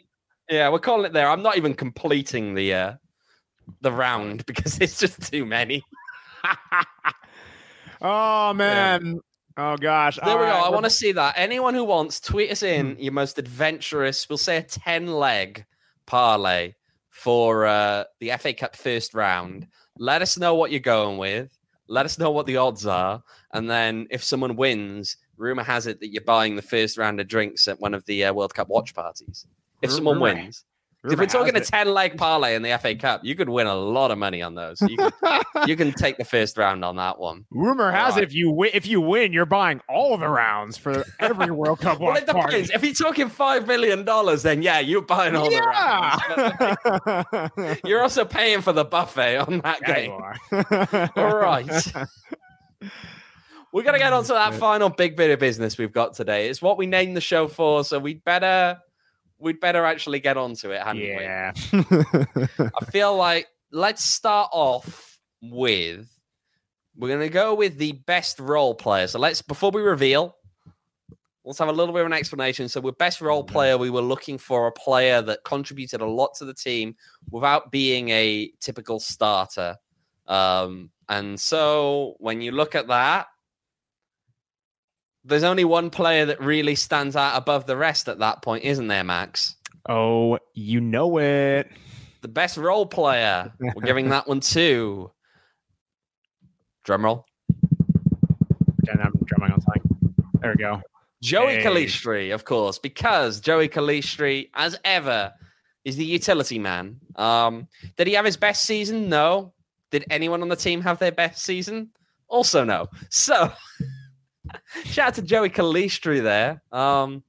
[0.50, 1.30] Yeah, we're calling it there.
[1.30, 2.94] I'm not even completing the uh,
[3.82, 5.84] the round because it's just too many.
[8.02, 9.20] oh man
[9.58, 10.50] oh gosh There we go.
[10.52, 11.36] I want to see that.
[11.38, 13.02] Anyone who wants, tweet us in Hmm.
[13.02, 14.28] your most adventurous.
[14.30, 15.66] We'll say a ten leg
[16.06, 16.74] parlay
[17.10, 19.68] for uh, the FA Cup first round.
[19.98, 21.56] Let us know what you're going with.
[21.88, 23.22] Let us know what the odds are,
[23.54, 27.28] and then if someone wins, rumor has it that you're buying the first round of
[27.28, 29.46] drinks at one of the uh, World Cup watch parties.
[29.82, 30.20] If someone
[31.04, 33.68] rumor- if we're talking a ten leg parlay in the FA Cup, you could win
[33.68, 34.82] a lot of money on those.
[34.82, 35.12] You can,
[35.68, 37.46] you can take the first round on that one.
[37.52, 38.24] rumor has Alright.
[38.24, 41.52] it if you win if you win you're buying all of the rounds for every
[41.52, 42.42] world cup Well, it depends.
[42.46, 42.58] party.
[42.74, 47.48] If you're talking five million dollars, then yeah, you're buying all the rounds.
[47.56, 50.12] Yeah You're also paying for the buffet on that Yeah, game.
[51.16, 51.94] All right.
[53.74, 56.50] We're gonna get on to that final big bit of business we've got today.
[56.50, 58.80] It's what we named the show for, so we'd better
[59.42, 61.10] we'd better actually get onto it, hadn't we?
[61.10, 66.08] yeah I feel like let's start off with
[66.96, 69.08] we're gonna go with the best role player.
[69.08, 70.36] So let's before we reveal,
[71.44, 72.70] let's have a little bit of an explanation.
[72.70, 76.36] So, with best role player, we were looking for a player that contributed a lot
[76.36, 76.96] to the team
[77.30, 79.78] without being a typical starter.
[80.28, 83.28] Um, and so, when you look at that,
[85.24, 88.88] there's only one player that really stands out above the rest at that point, isn't
[88.88, 89.56] there, Max?
[89.88, 91.70] Oh, you know it.
[92.22, 93.52] The best role player.
[93.60, 95.12] We're giving that one to.
[96.84, 97.26] Drum roll.
[98.90, 100.16] And I'm drumming on something.
[100.42, 100.82] There we go.
[101.22, 101.64] Joey Hey.
[101.64, 105.32] Calistri, of course, because Joey Calistri, as ever,
[105.86, 107.00] is the utility man.
[107.16, 109.08] Um, did he have his best season?
[109.10, 109.54] No.
[109.92, 111.90] Did anyone on the team have their best season?
[112.28, 112.88] Also, no.
[113.10, 113.52] So,
[114.86, 116.62] shout out to Joey Calistri there.
[116.72, 117.24] Um,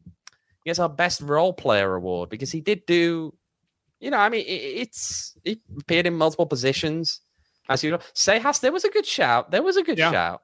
[0.65, 3.35] he gets our best role player award because he did do,
[4.01, 7.21] you know, I mean, it, it's he appeared in multiple positions.
[7.69, 9.51] As you know, Sehas, there was a good shout.
[9.51, 10.11] There was a good Yeah.
[10.11, 10.43] shout.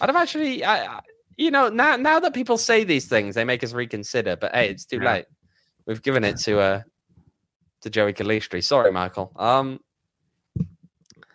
[0.00, 1.00] I'd have actually, I, I,
[1.36, 4.36] you know, now now that people say these things, they make us reconsider.
[4.36, 5.12] But hey, it's too Yeah.
[5.12, 5.24] late.
[5.86, 6.82] We've given it to uh
[7.82, 8.62] to Joey Calistri.
[8.64, 9.32] Sorry, Michael.
[9.36, 9.80] Um,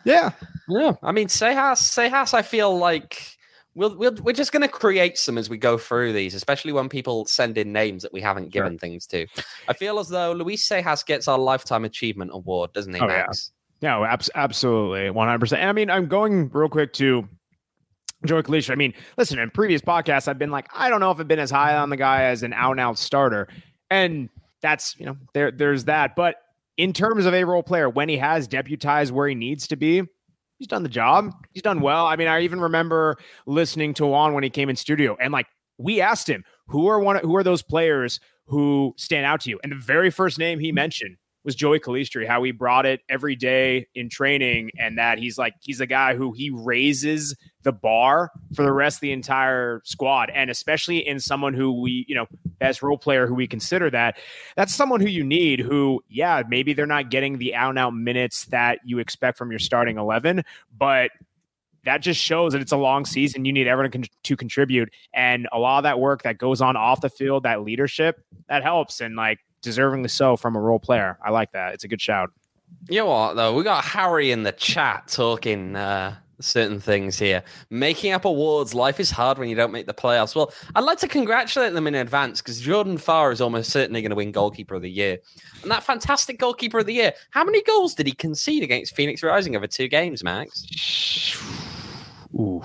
[0.04, 0.32] Yeah.
[0.68, 3.38] yeah, I mean, Sehas, Sehas, I feel like
[3.76, 6.90] we'll, we'll we're just going to create some as we go through these, especially when
[6.90, 8.64] people send in names that we haven't Sure.
[8.64, 9.26] given things to.
[9.68, 13.28] I feel as though Luis Sehas gets our lifetime achievement award, doesn't he, Oh, yeah.
[13.82, 15.64] No, abs- absolutely, one hundred percent.
[15.64, 17.28] I mean, I'm going real quick to
[18.26, 18.72] Joey Calistri.
[18.72, 21.40] I mean, listen, in previous podcasts, I've been like, I don't know if I've been
[21.40, 23.48] as high on the guy as an out and out starter,
[23.90, 24.28] and
[24.62, 26.18] that's you know, there, there's that.
[26.18, 26.36] But
[26.76, 30.02] in terms of a role player, when he has deputized where he needs to be,
[30.60, 31.34] he's done the job.
[31.52, 32.06] He's done well.
[32.06, 33.18] I mean, I even remember
[33.48, 37.00] listening to Juan when he came in studio, and like we asked him, who are
[37.00, 39.60] one, who are those players who stand out to you?
[39.64, 43.36] And the very first name he mentioned was Joey Calistri, how he brought it every
[43.36, 48.32] day in training, and that he's like he's a guy who he raises the bar
[48.56, 52.26] for the rest of the entire squad, and especially in someone who we, you know,
[52.58, 54.18] best role player who we consider that,
[54.56, 55.60] that's someone who you need.
[55.60, 59.52] Who, yeah, maybe they're not getting the out and out minutes that you expect from
[59.52, 60.44] your starting eleven,
[60.78, 61.12] but
[61.86, 63.46] that just shows that it's a long season.
[63.46, 66.78] You need everyone to, to contribute, and a lot of that work that goes on
[66.78, 71.18] off the field, that leadership, that helps, and like deservingly so from a role player.
[71.26, 71.74] I like that.
[71.74, 72.32] It's a good shout.
[72.90, 73.54] You know what though?
[73.54, 77.44] We got Harry in the chat talking uh certain things here.
[77.70, 80.36] Making up awards, life is hard when you don't make the playoffs.
[80.36, 84.12] Well, I'd like to congratulate them in advance because Jordan Farr is almost certainly going
[84.12, 85.20] to win goalkeeper of the year.
[85.62, 89.24] And that fantastic goalkeeper of the year, how many goals did he concede against Phoenix
[89.24, 91.38] Rising over two games, Max?
[92.34, 92.64] Ooh,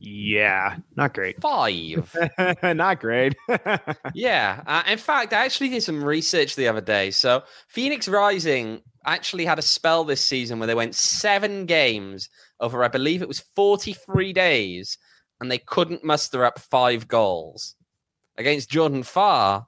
[0.00, 1.40] yeah, not great.
[1.40, 2.14] Five.
[2.62, 3.34] not great.
[4.14, 4.62] Yeah.
[4.66, 7.10] Uh, in fact, I actually did some research the other day.
[7.10, 12.28] So, Phoenix Rising actually had a spell this season where they went seven games
[12.60, 14.98] over, I believe it was 43 days,
[15.40, 17.74] and they couldn't muster up five goals.
[18.36, 19.66] Against Jordan Farr,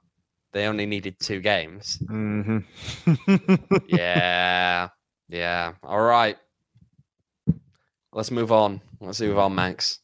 [0.53, 1.97] they only needed two games.
[2.07, 2.59] hmm
[3.87, 4.89] Yeah.
[5.27, 5.73] Yeah.
[5.83, 6.37] All right.
[8.13, 8.81] Let's move on.
[9.01, 9.99] Let's move on, Max.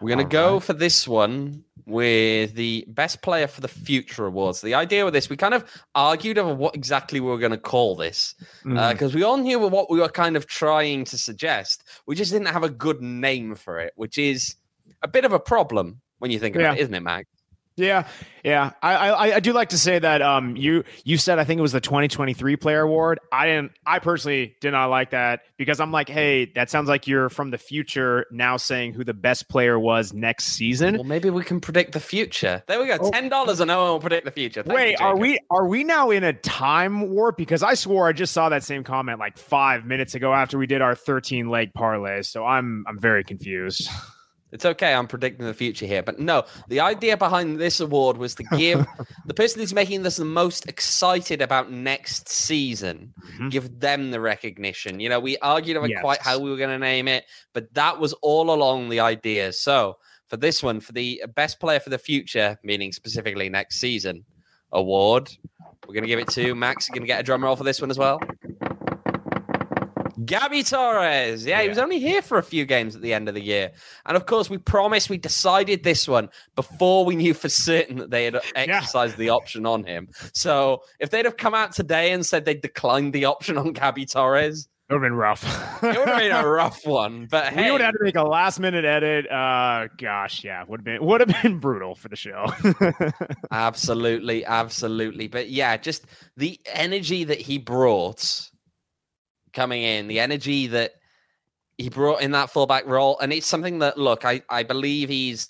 [0.00, 0.62] We're going to go right.
[0.62, 4.60] for this one with the best player for the future awards.
[4.62, 7.58] The idea with this, we kind of argued over what exactly we were going to
[7.58, 8.92] call this Mm.
[8.92, 11.84] because we all knew what we were kind of trying to suggest.
[12.06, 14.56] We just didn't have a good name for it, which is
[15.02, 16.80] a bit of a problem when you think about Yeah.
[16.80, 17.28] it, isn't it, Max?
[17.76, 18.06] Yeah,
[18.44, 18.70] yeah.
[18.82, 21.62] I, I I do like to say that um you you said I think it
[21.62, 23.18] was the 2023 player award.
[23.32, 27.08] I didn't I personally did not like that because I'm like, hey, that sounds like
[27.08, 30.94] you're from the future now saying who the best player was next season.
[30.94, 32.62] Well, maybe we can predict the future.
[32.68, 32.98] There we go.
[33.00, 33.10] Oh.
[33.10, 34.62] Ten dollars, and no one will predict the future.
[34.62, 37.36] Thank you, Wait, are we are we now in a time warp?
[37.36, 40.68] Because I swore I just saw that same comment like five minutes ago after we
[40.68, 42.22] did our 13 leg parlay.
[42.22, 43.88] So I'm I'm very confused.
[44.54, 44.94] It's okay.
[44.94, 46.02] I'm predicting the future here.
[46.02, 48.86] But no, the idea behind this award was to give
[49.26, 53.50] the person who's making this the most excited about next season, Mhm.
[53.50, 55.00] give them the recognition.
[55.00, 56.00] You know, we argued over Yes.
[56.00, 59.52] quite how we were going to name it, but that was all along the idea.
[59.52, 64.24] So for this one, for the best player for the future, meaning specifically next season
[64.70, 65.30] award,
[65.86, 66.88] we're going to give it to Max.
[66.88, 68.20] You're going to get a drum roll for this one as well.
[70.24, 71.44] Gabby Torres.
[71.44, 73.72] Yeah, he was only here for a few games at the end of the year.
[74.06, 78.10] And of course, we promised we decided this one before we knew for certain that
[78.10, 80.08] they had exercised the option on him.
[80.32, 84.06] So if they'd have come out today and said they'd declined the option on Gabby
[84.06, 85.42] Torres, It would have been rough.
[85.82, 87.26] it would have been a rough one.
[87.30, 89.30] But We hey, would have had to make a last minute edit.
[89.30, 92.46] Uh, gosh, yeah, would have been would have been brutal for the show.
[93.50, 95.28] absolutely, absolutely.
[95.28, 98.50] But yeah, just the energy that he brought
[99.54, 100.92] coming in, the energy that
[101.78, 105.48] he brought in that fullback role, and it's something that look, I I believe he's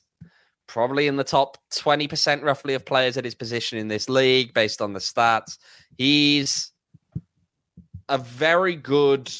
[0.66, 4.80] probably in the top 20% roughly of players at his position in this league based
[4.80, 5.58] on the stats.
[5.98, 6.72] He's
[8.08, 9.30] a very good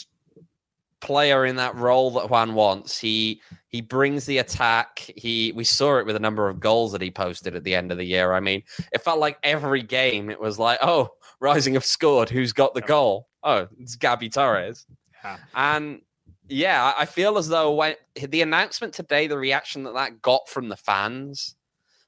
[1.00, 2.98] player in that role that Juan wants.
[2.98, 4.98] He he brings the attack.
[5.16, 7.92] He we saw it with a number of goals that he posted at the end
[7.92, 8.33] of the year.
[8.33, 11.11] I mean, it felt like every game it was like, oh,
[11.44, 12.30] Rising have scored.
[12.30, 13.28] Who's got the goal?
[13.42, 14.87] Oh, it's Gabby Torres.
[15.22, 15.37] Yeah.
[15.54, 16.00] And
[16.48, 20.70] yeah, I feel as though when the announcement today, the reaction that that got from
[20.70, 21.54] the fans,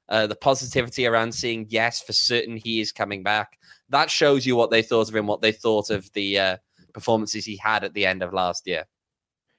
[0.08, 3.58] uh, the positivity around seeing yes for certain he is coming back,
[3.90, 6.56] that shows you what they thought of him, what they thought of the uh,
[6.94, 8.84] performances he had at the end of last year.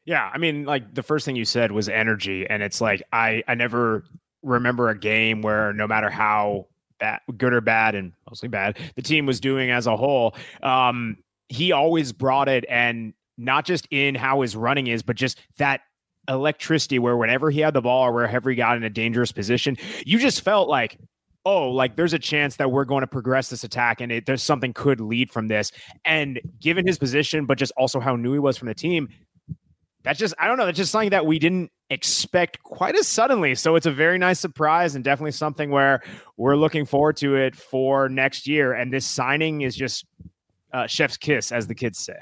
[0.06, 3.44] Yeah, I mean, like the first thing you said was energy, and it's like I
[3.48, 4.06] I never
[4.42, 6.66] remember a game where no matter how
[7.00, 11.18] bad, good or bad, and mostly bad, the team was doing as a whole, um,
[11.50, 15.82] he always brought it, and not just in how his running is, but just that
[16.28, 19.78] electricity where whenever he had the ball or wherever he got in a dangerous position,
[20.06, 20.98] you just felt like,
[21.46, 24.44] oh, like there's a chance that we're going to progress this attack and it, there's
[24.44, 25.72] something could lead from this.
[26.04, 29.08] And given his position, but just also how new he was from the team,
[30.08, 33.56] that's just, I don't know, that's just something that we didn't expect quite as suddenly.
[33.56, 36.02] So it's a very nice surprise and definitely something where
[36.38, 38.72] we're looking forward to it for next year.
[38.72, 40.06] And this signing is just
[40.72, 42.15] uh, chef's kiss, as the kids say.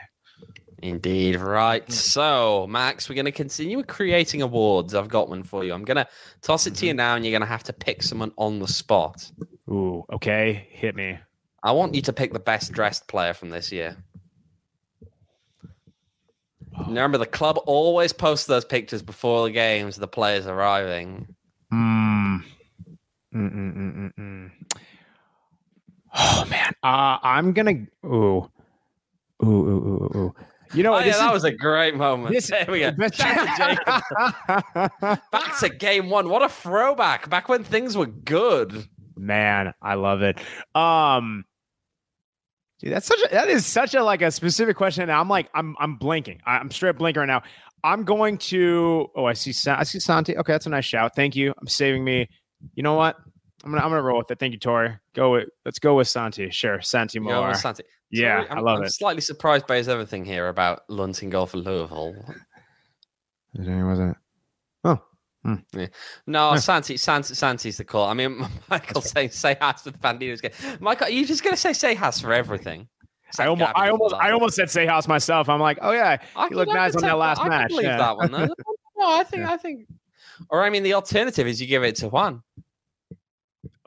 [0.82, 1.36] Indeed.
[1.36, 1.90] Right.
[1.92, 4.96] So, Max, we're going to continue creating awards.
[4.96, 5.72] I've got one for you.
[5.72, 6.08] I'm going to
[6.42, 6.98] toss it to you mm-hmm.
[6.98, 9.32] now, and you're going to have to pick someone on the spot.
[9.70, 10.68] Ooh, okay.
[10.72, 11.20] Hit me.
[11.62, 13.96] I want you to pick the best dressed player from this year.
[16.88, 21.36] Remember, the club always posts those pictures before the games, the players arriving.
[21.74, 22.44] Mm.
[23.34, 24.52] Mm-mm-mm-mm.
[26.18, 27.74] Oh man, uh, I'm gonna.
[28.06, 28.50] Ooh,
[29.44, 30.36] ooh, ooh, ooh, ooh.
[30.74, 32.34] You know, oh, yeah, that is, was a great moment.
[32.34, 32.92] This, there we go.
[32.92, 36.30] Back to, Back to game one.
[36.30, 37.30] What a throwback.
[37.30, 38.88] Back when things were good.
[39.18, 40.40] Man, I love it.
[40.74, 41.46] Um,
[42.80, 45.04] dude, that's such a that is such a like a specific question.
[45.04, 46.42] And I'm like, I'm I'm blinking.
[46.46, 47.44] I'm straight blinking right now.
[47.84, 49.08] I'm going to.
[49.16, 49.54] Oh, I see.
[49.70, 50.38] I see Santi.
[50.38, 51.16] Okay, that's a nice shout.
[51.16, 51.54] Thank you.
[51.60, 52.28] I'm saving me.
[52.74, 53.18] You know what?
[53.64, 54.40] I'm gonna I'm gonna roll with it.
[54.40, 54.98] Thank you, Tori.
[55.14, 56.50] Go with let's go with Santi.
[56.52, 57.54] Sure, Santi Moar.
[57.56, 57.84] Santi.
[58.12, 58.94] Yeah, I'm, I love I'm it.
[58.94, 62.16] Slightly surprised by his everything here about Lunting Golf for Louisville.
[63.54, 64.18] wasn't it?
[65.46, 65.56] Hmm.
[65.74, 65.88] Yeah.
[66.26, 66.60] No, yeah.
[66.60, 68.08] Santi, Santi, Santi's the call.
[68.08, 70.52] I mean, Michael saying Sejas for Bandito's game.
[70.80, 72.88] Michael, are you just gonna say Sejas for everything?
[73.38, 75.50] I almost, I almost, I almost said say house myself.
[75.50, 77.66] I'm like, oh yeah, I you look nice on that last I match.
[77.66, 77.98] I believe yeah.
[77.98, 78.32] that one.
[78.32, 78.50] no,
[79.00, 79.52] I think, yeah.
[79.52, 79.88] I think,
[80.50, 82.42] or I mean, the alternative is you give it to Juan.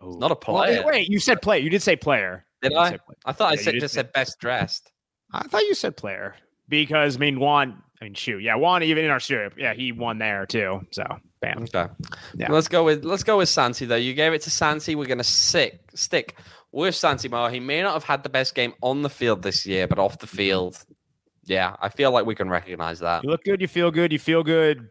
[0.01, 0.09] Oh.
[0.09, 0.83] It's Not a player.
[0.85, 1.61] Well, wait, you said player.
[1.61, 2.47] You did say player.
[2.63, 2.99] Did I?
[3.25, 4.93] I thought yeah, I said, just said best dressed.
[5.33, 6.37] I thought you said player
[6.69, 7.83] because I mean Juan.
[8.01, 10.81] I mean shoot, yeah, Juan even in our studio, yeah, he won there too.
[10.93, 11.05] So
[11.41, 11.65] bam.
[11.65, 11.87] Okay.
[12.35, 12.51] Yeah.
[12.51, 13.97] Let's go with let's go with Santi though.
[13.97, 14.95] You gave it to Santi.
[14.95, 16.37] We're gonna stick stick
[16.73, 17.51] with Santi Moar.
[17.51, 20.19] He may not have had the best game on the field this year, but off
[20.19, 20.37] the mm-hmm.
[20.37, 20.85] field,
[21.45, 23.25] yeah, I feel like we can recognize that.
[23.25, 23.61] You look good.
[23.61, 24.13] You feel good.
[24.13, 24.89] You feel good.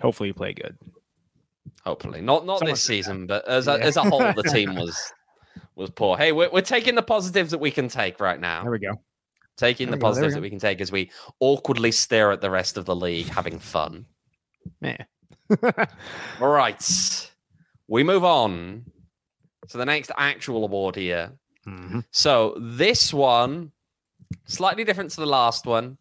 [0.00, 0.76] Hopefully, you play good.
[1.84, 3.84] Hopefully, not not Someone this season, but as a, yeah.
[3.84, 5.12] as a whole, the team was
[5.74, 6.16] was poor.
[6.16, 8.62] Hey, we're, we're taking the positives that we can take right now.
[8.62, 9.00] There we go.
[9.60, 12.78] Taking the go, positives that we can take as we awkwardly stare at the rest
[12.78, 14.06] of the league having fun.
[14.80, 15.04] Yeah.
[16.40, 17.30] All right.
[17.86, 18.86] We move on
[19.68, 21.32] to the next actual award here.
[21.66, 22.00] Mm-hmm.
[22.10, 23.72] So this one,
[24.46, 25.98] slightly different to the last one.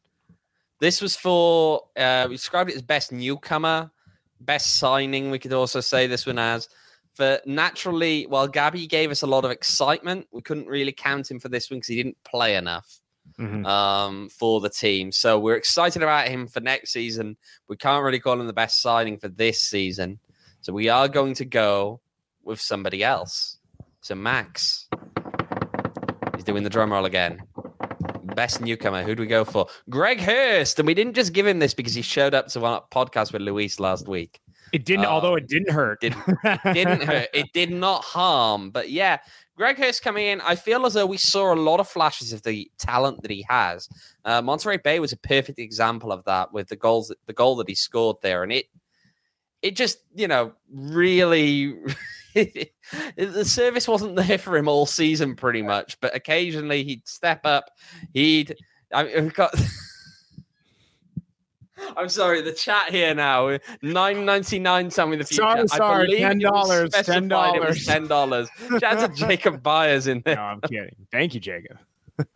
[0.79, 3.91] This was for, uh, we described it as best newcomer,
[4.39, 5.31] best signing.
[5.31, 6.69] We could also say this one as
[7.11, 11.41] for naturally, while Gabby gave us a lot of excitement, we couldn't really count him
[11.41, 13.01] for this one because he didn't play enough
[13.37, 13.65] mm-hmm.
[13.65, 15.11] um, for the team.
[15.11, 17.37] So we're excited about him for next season.
[17.67, 20.19] We can't really call him the best signing for this season.
[20.61, 22.01] So we are going to go
[22.43, 23.57] with somebody else.
[24.01, 24.87] So Max,
[26.35, 27.41] he's doing the drum roll again.
[28.35, 29.03] Best newcomer.
[29.03, 29.67] Who do we go for?
[29.89, 30.79] Greg Hurst.
[30.79, 33.41] And we didn't just give him this because he showed up to our podcast with
[33.41, 34.39] Luis last week.
[34.71, 36.01] It didn't, um, although it didn't hurt.
[36.01, 36.23] Didn't,
[36.73, 37.29] didn't hurt.
[37.33, 38.71] It did not harm.
[38.71, 39.17] But yeah,
[39.55, 42.43] Greg Hurst coming in, I feel as though we saw a lot of flashes of
[42.43, 43.89] the talent that he has.
[44.25, 47.67] Uh, Monterey Bay was a perfect example of that with the goals, the goal that
[47.67, 48.65] he scored there, and it,
[49.61, 51.75] it just you know really.
[52.35, 55.99] the service wasn't there for him all season, pretty much.
[55.99, 57.65] But occasionally he'd step up.
[58.13, 58.55] He'd.
[58.93, 59.53] I mean, we've got.
[61.97, 63.49] I'm sorry, the chat here now.
[63.49, 64.89] Uh, nine ninety nine.
[64.89, 65.43] Tell me the future.
[65.43, 66.17] Sorry, sorry.
[66.17, 66.91] Ten dollars.
[66.91, 67.85] Ten dollars.
[67.85, 68.49] Ten dollars.
[68.79, 70.35] Shout out to Jacob Byers in there.
[70.35, 70.95] No, I'm kidding.
[71.11, 71.77] Thank you, Jacob.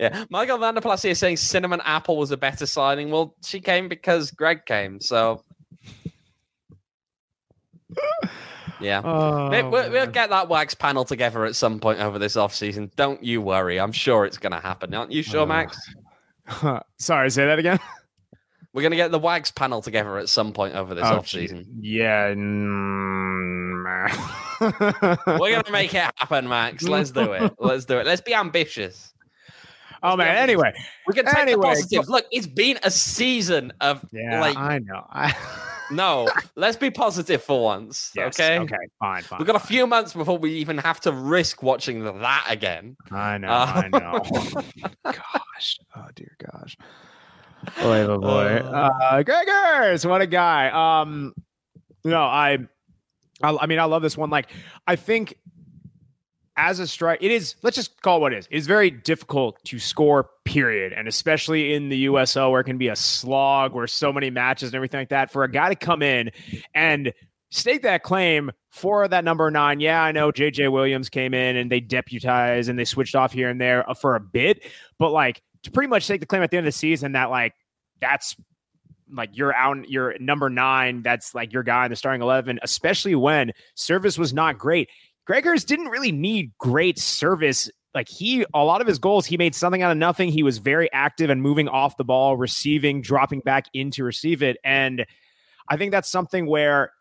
[0.00, 3.10] yeah, Michael Vanderplas here saying Cinnamon Apple was a better signing.
[3.10, 5.00] Well, she came because Greg came.
[5.00, 5.42] So
[8.80, 9.02] Yeah.
[9.04, 12.90] Oh, we'll, we'll, get that wags panel together at some point over this off season.
[12.96, 13.80] Don't you worry.
[13.80, 14.94] I'm sure it's going to happen.
[14.94, 15.76] Aren't you sure, Max?
[16.98, 17.80] Sorry, say that again.
[18.78, 21.26] We're going to get the wags panel together at some point over this oh, off
[21.26, 21.66] season.
[21.80, 22.28] Yeah.
[24.60, 26.82] We're going to make it happen, Max.
[26.84, 27.54] Let's do it.
[27.58, 28.06] Let's do it.
[28.06, 29.12] Let's be ambitious.
[30.00, 30.36] Oh man.
[30.36, 30.72] Anyway,
[31.08, 32.08] we can take anyway, the positives.
[32.08, 34.40] Look, it's been a season of yeah.
[34.40, 35.04] Like, I know.
[35.10, 35.36] I...
[35.90, 38.12] no, let's be positive for once.
[38.14, 38.60] Yes, okay.
[38.60, 38.76] Okay.
[39.00, 39.24] Fine.
[39.24, 39.40] Fine.
[39.40, 42.96] We've got a few months before we even have to risk watching that again.
[43.10, 43.48] I know.
[43.48, 44.20] Uh, I know.
[45.02, 45.80] gosh.
[45.96, 46.76] Oh dear gosh.
[47.80, 48.62] Boy, oh boy.
[48.64, 50.68] Uh, uh, Greg Hurst, what a guy.
[51.00, 51.34] Um,
[52.04, 52.58] no, I,
[53.42, 54.30] I, I mean, I love this one.
[54.30, 54.50] Like,
[54.86, 55.38] I think
[56.56, 58.48] as a strike, it is, let's just call it what it is.
[58.50, 60.92] It's very difficult to score, period.
[60.92, 64.70] And especially in the USL where it can be a slog, where so many matches
[64.70, 66.30] and everything like that, for a guy to come in
[66.74, 67.12] and
[67.50, 69.80] stake that claim for that number nine.
[69.80, 73.48] Yeah, I know JJ Williams came in and they deputized and they switched off here
[73.48, 74.64] and there uh, for a bit,
[74.98, 77.30] but like to pretty much take the claim at the end of the season that
[77.30, 77.54] like
[78.00, 78.36] that's
[79.12, 81.02] like you're out, you're number nine.
[81.02, 84.88] That's like your guy in the starting 11, especially when service was not great.
[85.26, 87.70] Greg Hurst didn't really need great service.
[87.94, 90.30] Like he, a lot of his goals, he made something out of nothing.
[90.30, 94.42] He was very active and moving off the ball, receiving, dropping back in to receive
[94.42, 94.58] it.
[94.64, 95.04] And
[95.68, 96.92] I think that's something where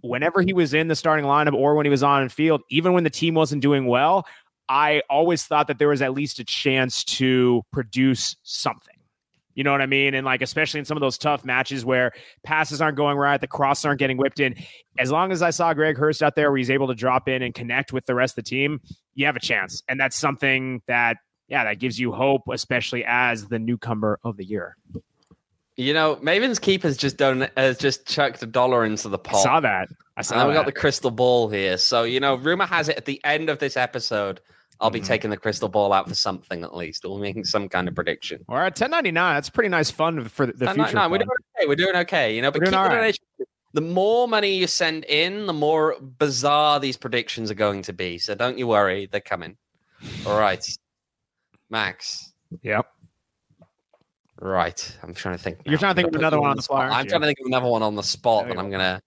[0.00, 3.04] whenever he was in the starting lineup or when he was on field, even when
[3.04, 4.26] the team wasn't doing well,
[4.68, 8.94] I always thought that there was at least a chance to produce something.
[9.54, 10.14] You know what I mean?
[10.14, 13.46] And like, especially in some of those tough matches where passes aren't going right, the
[13.46, 14.54] crosses aren't getting whipped in.
[14.98, 17.42] As long as I saw Greg Hurst out there where he's able to drop in
[17.42, 18.80] and connect with the rest of the team,
[19.14, 19.82] you have a chance.
[19.88, 24.44] And that's something that, yeah, that gives you hope, especially as the newcomer of the
[24.44, 24.76] year.
[25.76, 29.36] You know, Maven's Keep has just done has just chucked a dollar into the pot.
[29.36, 29.88] I saw that.
[30.16, 30.40] I saw.
[30.40, 31.78] And we got the crystal ball here.
[31.78, 34.40] So you know, rumor has it at the end of this episode,
[34.82, 35.06] I'll be mm-hmm.
[35.06, 37.04] taking the crystal ball out for something at least.
[37.08, 38.44] We're making some kind of prediction.
[38.48, 39.34] All right, ten ninety nine.
[39.36, 41.08] that's pretty nice fun for the, future.
[41.08, 41.66] We're doing okay.
[41.66, 42.34] We're doing okay.
[42.34, 43.18] You know, but keep the right.
[43.74, 48.18] The more money you send in, the more bizarre these predictions are going to be.
[48.18, 49.56] So don't you worry, they're coming.
[50.26, 50.62] All right,
[51.70, 52.32] Max.
[52.62, 52.86] Yep.
[54.42, 54.98] Right.
[55.02, 55.58] I'm trying to think.
[55.58, 55.70] Now.
[55.70, 56.90] You're trying to think of another one on the spot.
[56.90, 59.00] I'm trying to think of another one on the spot, and I'm gonna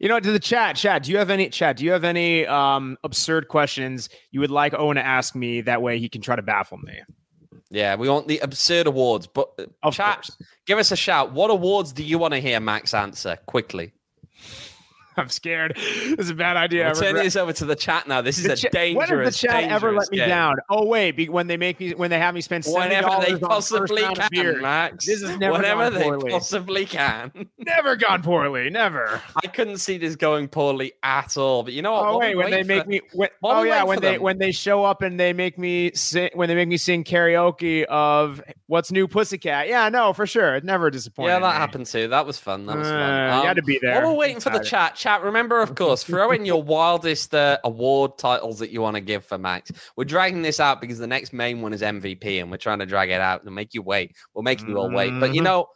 [0.00, 1.02] you know, to the chat, chat.
[1.02, 1.76] Do you have any chat?
[1.76, 5.60] Do you have any um, absurd questions you would like Owain to ask me?
[5.60, 7.00] That way, he can try to baffle me.
[7.70, 9.26] Yeah, we want the absurd awards.
[9.26, 10.36] But uh, of chat, course.
[10.66, 11.32] give us a shout.
[11.32, 13.92] What awards do you want to hear Max answer quickly?
[15.16, 15.76] I'm scared.
[15.76, 16.88] This is a bad idea.
[16.88, 18.20] I'm turning this over to the chat now.
[18.20, 19.10] This is a dangerous.
[19.10, 20.28] When has the chat ever let me game.
[20.28, 20.56] down?
[20.68, 24.02] Oh wait, be, when they make me, when they have me spend whenever they possibly
[24.02, 25.06] can, Max.
[25.06, 26.30] This is never whenever they poorly.
[26.30, 27.48] possibly can.
[27.58, 28.70] never gone poorly.
[28.70, 29.20] Never.
[29.42, 31.62] I couldn't see this going poorly at all.
[31.62, 32.06] But you know what?
[32.06, 33.00] Oh wait, when they make me.
[33.12, 34.22] When, oh yeah, when they them?
[34.22, 37.84] when they show up and they make me sing when they make me sing karaoke
[37.84, 39.68] of what's new, Pussycat.
[39.68, 40.54] Yeah, no, for sure.
[40.54, 41.32] It never disappointed.
[41.32, 41.58] Yeah, that me.
[41.58, 42.08] happened too.
[42.08, 42.66] That was fun.
[42.66, 43.00] That was fun.
[43.00, 44.02] Uh, um, you had to be there.
[44.02, 45.22] While we're waiting for the chat, chat.
[45.22, 49.24] Remember, of course, throw in your wildest uh, award titles that you want to give
[49.24, 49.70] for Max.
[49.96, 52.86] We're dragging this out because the next main one is MVP, and we're trying to
[52.86, 54.14] drag it out and make you wait.
[54.34, 55.12] We're making you all wait.
[55.18, 55.44] But you mm-hmm.
[55.44, 55.66] know,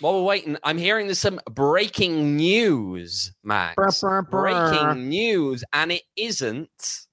[0.00, 3.74] while we're waiting, I'm hearing there's some breaking news, Max.
[3.76, 4.70] Burr, burr, burr.
[4.70, 7.06] Breaking news, and it isn't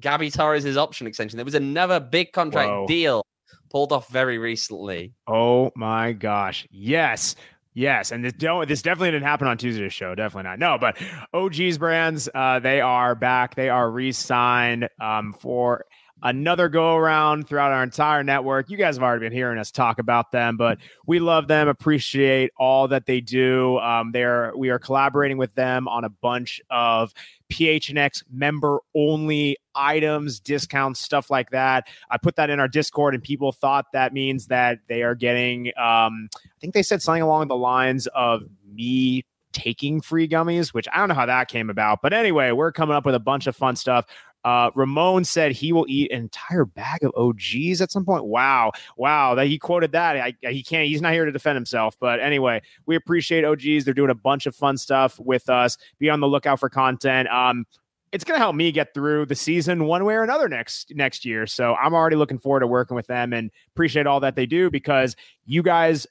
[0.00, 1.36] Gabby Torres' option extension.
[1.36, 2.86] There was another big contract Whoa.
[2.86, 3.22] deal
[3.70, 5.12] pulled off very recently.
[5.28, 6.66] Oh my gosh.
[6.70, 7.36] Yes.
[7.72, 10.14] Yes, and this don't this definitely didn't happen on Tuesday's show.
[10.14, 10.58] Definitely not.
[10.58, 11.00] No, but
[11.32, 13.54] OG's brands, uh, they are back.
[13.54, 15.84] They are re-signed um, for
[16.22, 18.70] another go around throughout our entire network.
[18.70, 22.50] You guys have already been hearing us talk about them, but we love them, appreciate
[22.56, 23.78] all that they do.
[23.78, 27.12] Um, they're we are collaborating with them on a bunch of
[27.50, 31.86] PHNX member only items, discounts, stuff like that.
[32.10, 35.68] I put that in our Discord, and people thought that means that they are getting.
[35.78, 38.42] Um, I think they said something along the lines of
[38.72, 42.00] me taking free gummies, which I don't know how that came about.
[42.02, 44.06] But anyway, we're coming up with a bunch of fun stuff.
[44.44, 48.24] Uh, Ramon said he will eat an entire bag of OGs at some point.
[48.24, 49.34] Wow, wow!
[49.34, 50.16] That he quoted that.
[50.16, 50.88] I, he can't.
[50.88, 51.96] He's not here to defend himself.
[52.00, 53.84] But anyway, we appreciate OGs.
[53.84, 55.76] They're doing a bunch of fun stuff with us.
[55.98, 57.28] Be on the lookout for content.
[57.28, 57.66] Um,
[58.12, 61.24] it's going to help me get through the season one way or another next next
[61.24, 61.46] year.
[61.46, 64.70] So I'm already looking forward to working with them and appreciate all that they do
[64.70, 65.14] because
[65.46, 66.06] you guys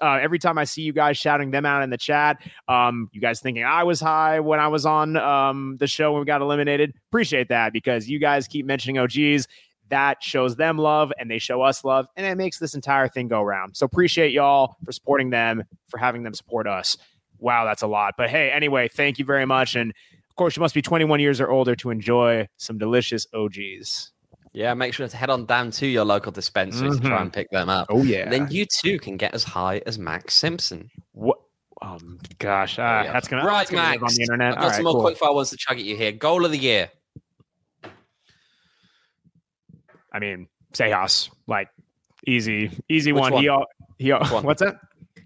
[0.00, 3.20] uh, every time I see you guys shouting them out in the chat, um, you
[3.20, 6.40] guys thinking I was high when I was on um, the show when we got
[6.40, 6.94] eliminated.
[7.10, 9.46] Appreciate that because you guys keep mentioning OGs.
[9.90, 13.28] That shows them love and they show us love, and it makes this entire thing
[13.28, 13.76] go around.
[13.76, 16.96] So appreciate y'all for supporting them, for having them support us.
[17.38, 18.14] Wow, that's a lot.
[18.16, 19.76] But hey, anyway, thank you very much.
[19.76, 19.92] And
[20.30, 24.13] Of course, you must be 21 years or older to enjoy some delicious OGs.
[24.54, 27.02] Yeah, make sure to head on down to your local dispensary mm-hmm.
[27.02, 27.88] to try and pick them up.
[27.90, 28.20] Oh yeah.
[28.20, 30.90] And then you too can get as high as Max Simpson.
[31.12, 31.38] What?
[31.82, 31.98] Oh
[32.38, 33.12] gosh, uh, yeah.
[33.12, 34.02] that's gonna right, that's gonna Max.
[34.02, 34.52] on the internet.
[34.52, 35.02] I've got All some right, more cool.
[35.02, 36.12] quick fire ones to chug at you here.
[36.12, 36.88] Goal of the year.
[40.12, 41.68] I mean, Sejas, like
[42.24, 43.32] easy, easy one.
[43.32, 43.42] one.
[43.42, 43.50] He,
[43.98, 44.44] he, one?
[44.44, 44.78] what's that?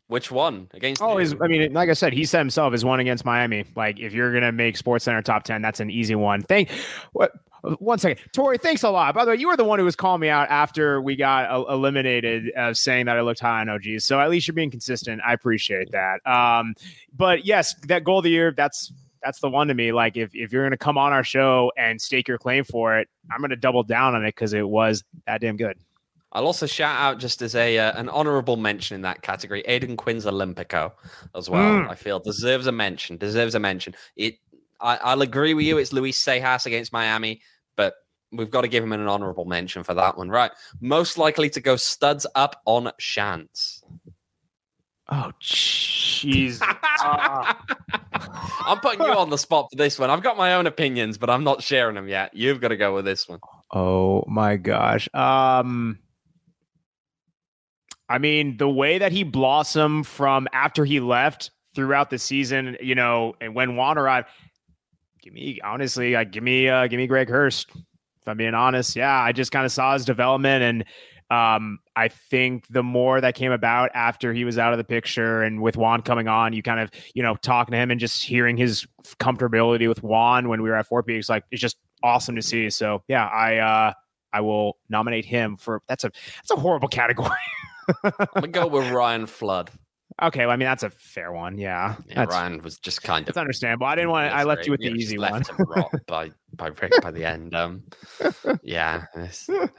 [0.06, 1.02] Which one against?
[1.02, 3.66] Oh, I mean, like I said, he said himself is one against Miami.
[3.76, 6.40] Like, if you're gonna make Sports Center top ten, that's an easy one.
[6.40, 6.70] Thank.
[7.12, 7.32] What?
[7.78, 8.58] One second, Tori.
[8.58, 9.14] Thanks a lot.
[9.14, 11.50] By the way, you were the one who was calling me out after we got
[11.50, 14.04] uh, eliminated, uh, saying that I looked high on OGs.
[14.04, 15.20] So at least you're being consistent.
[15.26, 16.20] I appreciate that.
[16.24, 16.74] Um,
[17.16, 18.52] but yes, that goal of the year.
[18.56, 18.92] That's
[19.22, 19.92] that's the one to me.
[19.92, 23.08] Like if if you're gonna come on our show and stake your claim for it,
[23.30, 25.76] I'm gonna double down on it because it was that damn good.
[26.32, 29.96] I'll also shout out just as a uh, an honourable mention in that category, Aodhan
[29.96, 30.92] Quinn's Olympico
[31.34, 31.62] as well.
[31.62, 31.90] Mm.
[31.90, 33.16] I feel deserves a mention.
[33.16, 33.94] Deserves a mention.
[34.16, 34.38] It.
[34.80, 35.78] I, will agree with you.
[35.78, 37.40] It's Luis Sejas against Miami,
[37.76, 37.94] but
[38.32, 40.50] we've got to give him an honourable mention for that one, right?
[40.80, 43.82] Most likely to go studs up on Shants.
[45.10, 46.58] Oh, jeez.
[48.60, 50.10] I'm putting you on the spot for this one.
[50.10, 52.34] I've got my own opinions, but I'm not sharing them yet.
[52.34, 53.40] You've got to go with this one.
[53.72, 55.08] Oh my gosh.
[55.14, 55.98] Um
[58.10, 62.94] I mean, the way that he blossomed from after he left throughout the season, you
[62.94, 64.28] know, and when Juan arrived,
[65.20, 67.70] give me honestly, like give me uh give me Greg Hurst.
[67.70, 68.96] If I'm being honest.
[68.96, 70.84] Yeah, I just kind of saw his development and
[71.30, 75.42] um, I think the more that came about after he was out of the picture
[75.42, 78.24] and with Juan coming on, you kind of, you know, talking to him and just
[78.24, 78.86] hearing his
[79.20, 82.70] comfortability with Juan when we were at Four Peaks, like it's just awesome to see.
[82.70, 83.92] So yeah, I uh
[84.32, 87.30] I will nominate him for that's a that's a horrible category.
[88.04, 89.70] I'm gonna go with Ryan Flood.
[90.20, 91.58] Okay, well, I mean that's a fair one.
[91.58, 93.26] Yeah, yeah Ryan was just kind of.
[93.26, 93.86] That's understandable.
[93.86, 94.30] I didn't want.
[94.30, 95.44] To, I left you with the easy one.
[96.06, 97.54] by by Rick by the end.
[97.54, 97.84] Um,
[98.62, 99.04] yeah.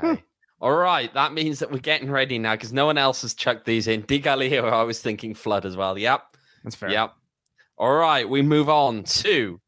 [0.02, 0.24] Hey.
[0.62, 3.66] All right, that means that we're getting ready now because no one else has chucked
[3.66, 4.04] these in.
[4.04, 5.98] Digalio, I was thinking flood as well.
[5.98, 6.22] Yep,
[6.64, 6.90] that's fair.
[6.90, 7.14] Yep.
[7.78, 9.60] All right, we move on to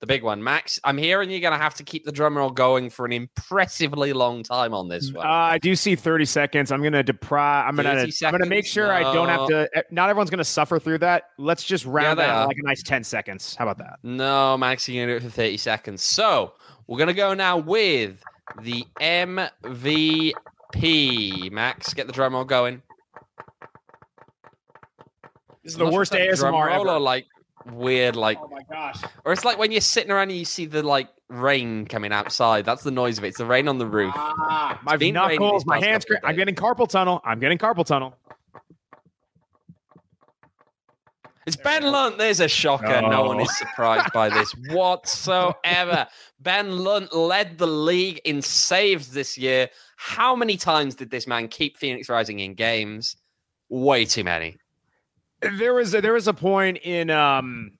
[0.00, 0.42] the big one.
[0.42, 3.12] Max, I'm hearing you're going to have to keep the drum roll going for an
[3.12, 5.26] impressively long time on this one.
[5.26, 6.72] Uh, I do see 30 seconds.
[6.72, 7.68] I'm going to deprive.
[7.68, 8.26] I'm going to.
[8.26, 8.94] I'm going to make sure no.
[8.94, 9.68] I don't have to.
[9.74, 11.24] Eh, not everyone's going to suffer through that.
[11.38, 13.54] Let's just round yeah, out like a nice 10 seconds.
[13.54, 13.98] How about that?
[14.02, 16.02] No, Max, you're going to do it for 30 seconds.
[16.02, 16.54] So
[16.86, 18.22] we're going to go now with
[18.62, 20.32] the MVP.
[21.52, 22.80] Max, get the drum roll going.
[25.62, 26.98] This is the worst ASMR ever.
[26.98, 27.26] Like
[27.72, 30.64] weird like oh my gosh or it's like when you're sitting around and you see
[30.66, 33.86] the like rain coming outside that's the noise of it it's the rain on the
[33.86, 38.16] roof ah, my knuckles my hands i'm getting carpal tunnel i'm getting carpal tunnel
[41.46, 42.16] it's Ben Lundt.
[42.16, 43.00] There's a shocker.
[43.02, 46.06] No one is surprised by this whatsoever.
[46.38, 49.68] Ben Lundt led the league in saves this year.
[49.96, 53.16] How many times did this man keep Phoenix Rising in games?
[53.68, 54.58] Way too many.
[55.40, 57.72] There was a, there was a point in um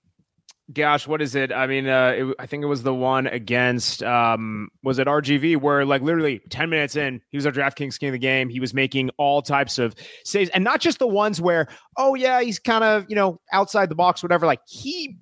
[0.73, 1.53] gosh, what is it?
[1.53, 5.57] I mean, uh, it, I think it was the one against, um, was it RGV
[5.61, 8.49] where like literally 10 minutes in, he was our DraftKings king of the game.
[8.49, 9.95] He was making all types of
[10.25, 13.89] saves and not just the ones where, oh yeah, he's kind of, you know, outside
[13.89, 14.47] the box, whatever.
[14.47, 15.17] Like he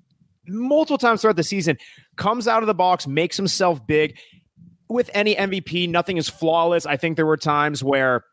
[0.47, 1.77] multiple times throughout the season
[2.15, 4.17] comes out of the box, makes himself big
[4.87, 5.89] with any MVP.
[5.89, 6.85] Nothing is flawless.
[6.85, 8.25] I think there were times where,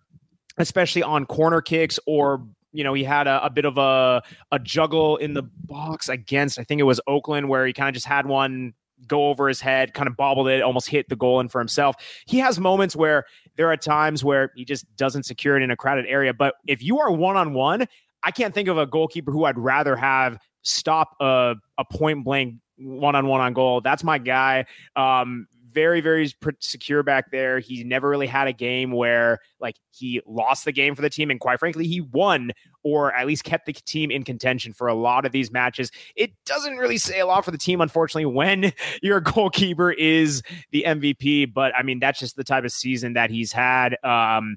[0.58, 2.46] especially on corner kicks or
[2.76, 4.22] you know, he had a, a, bit of a
[4.52, 7.94] a juggle in the box against I think it was Oakland where he kind of
[7.94, 8.74] just had one
[9.06, 11.96] go over his head, kind of bobbled it, almost hit the goal in for himself.
[12.26, 13.24] He has moments where
[13.56, 16.32] there are times where he just doesn't secure it in a crowded area.
[16.32, 17.86] But if you are one on one,
[18.22, 22.56] I can't think of a goalkeeper who I'd rather have stop a, a point blank
[22.78, 23.80] one on one on goal.
[23.80, 24.66] That's my guy.
[24.96, 25.46] Um,
[25.76, 27.58] very, very secure back there.
[27.58, 31.30] He never really had a game where like he lost the game for the team.
[31.30, 32.52] And quite frankly, he won
[32.82, 35.90] or at least kept the team in contention for a lot of these matches.
[36.16, 38.72] It doesn't really say a lot for the team, unfortunately, when
[39.02, 41.52] your goalkeeper is the MVP.
[41.52, 44.02] But I mean, that's just the type of season that he's had.
[44.02, 44.56] Um,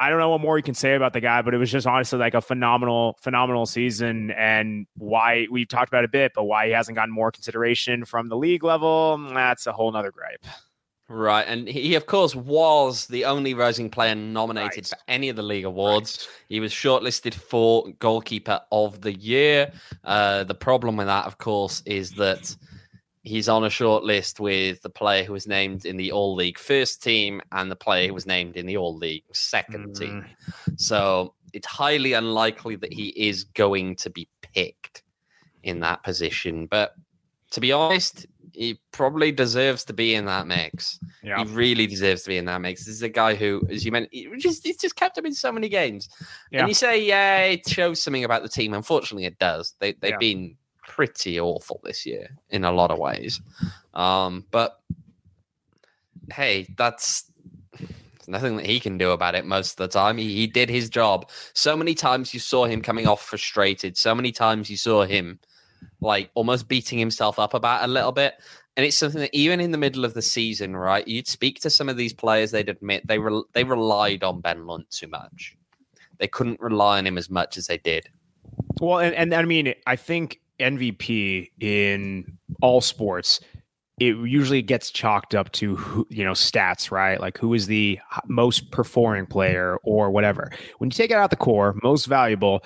[0.00, 1.86] I don't know what more you can say about the guy, but it was just
[1.86, 4.30] honestly like a phenomenal, phenomenal season.
[4.30, 8.30] And why we've talked about a bit, but why he hasn't gotten more consideration from
[8.30, 10.46] the league level, that's a whole nother gripe.
[11.10, 11.44] Right.
[11.46, 14.86] And he, of course, was the only Rising player nominated right.
[14.86, 16.18] for any of the league awards.
[16.20, 16.44] Right.
[16.48, 19.72] He was shortlisted for Goalkeeper of the Year.
[20.04, 22.56] Uh, the problem with that, of course, is that
[23.22, 26.58] he's on a short list with the player who was named in the All League
[26.58, 29.98] first team and the player who was named in the All League second mm.
[29.98, 30.26] team.
[30.76, 35.02] So it's highly unlikely that he is going to be picked
[35.62, 36.66] in that position.
[36.66, 36.94] But
[37.50, 40.98] to be honest, he probably deserves to be in that mix.
[41.22, 41.44] Yeah.
[41.44, 42.84] He really deserves to be in that mix.
[42.84, 45.34] This is a guy who, as you mentioned, he just he's just kept him in
[45.34, 46.08] so many games.
[46.50, 46.60] Yeah.
[46.60, 48.74] And you say, yeah, it shows something about the team.
[48.74, 49.74] Unfortunately, it does.
[49.78, 50.18] They they've Yeah.
[50.18, 50.56] been
[50.90, 53.40] pretty awful this year in a lot of ways.
[53.94, 54.80] Um, but
[56.32, 57.30] hey, that's
[58.26, 60.18] nothing that he can do about it most of the time.
[60.18, 61.30] He, he did his job.
[61.54, 63.96] So many times you saw him coming off frustrated.
[63.96, 65.38] So many times you saw him
[66.00, 68.34] like almost beating himself up about a little bit.
[68.76, 71.06] And it's something that even in the middle of the season, right?
[71.06, 74.66] You'd speak to some of these players, they'd admit they re- they relied on Ben
[74.66, 75.56] Lundt too much.
[76.18, 78.08] They couldn't rely on him as much as they did.
[78.80, 83.40] Well, and, and I mean, I think MVP in all sports,
[83.98, 87.20] it usually gets chalked up to you know stats, right?
[87.20, 90.50] Like who is the most performing player or whatever.
[90.78, 92.64] When you take it out the core, most valuable,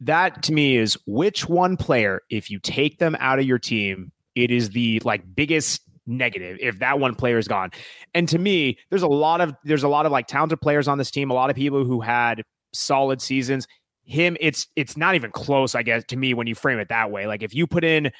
[0.00, 4.12] that to me is which one player, if you take them out of your team,
[4.34, 7.70] it is the like biggest negative if that one player is gone.
[8.14, 10.98] And to me, there's a lot of there's a lot of like talented players on
[10.98, 12.42] this team, a lot of people who had
[12.72, 13.66] solid seasons
[14.06, 17.10] him it's it's not even close i guess to me when you frame it that
[17.10, 18.10] way like if you put in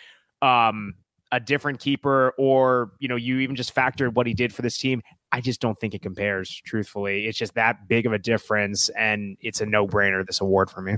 [0.42, 0.94] um
[1.32, 4.76] a different keeper or you know you even just factor what he did for this
[4.78, 5.00] team
[5.32, 9.36] i just don't think it compares truthfully it's just that big of a difference and
[9.40, 10.96] it's a no-brainer this award for me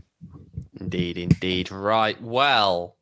[0.80, 1.70] Indeed, indeed.
[1.72, 2.20] Right.
[2.22, 2.96] Well,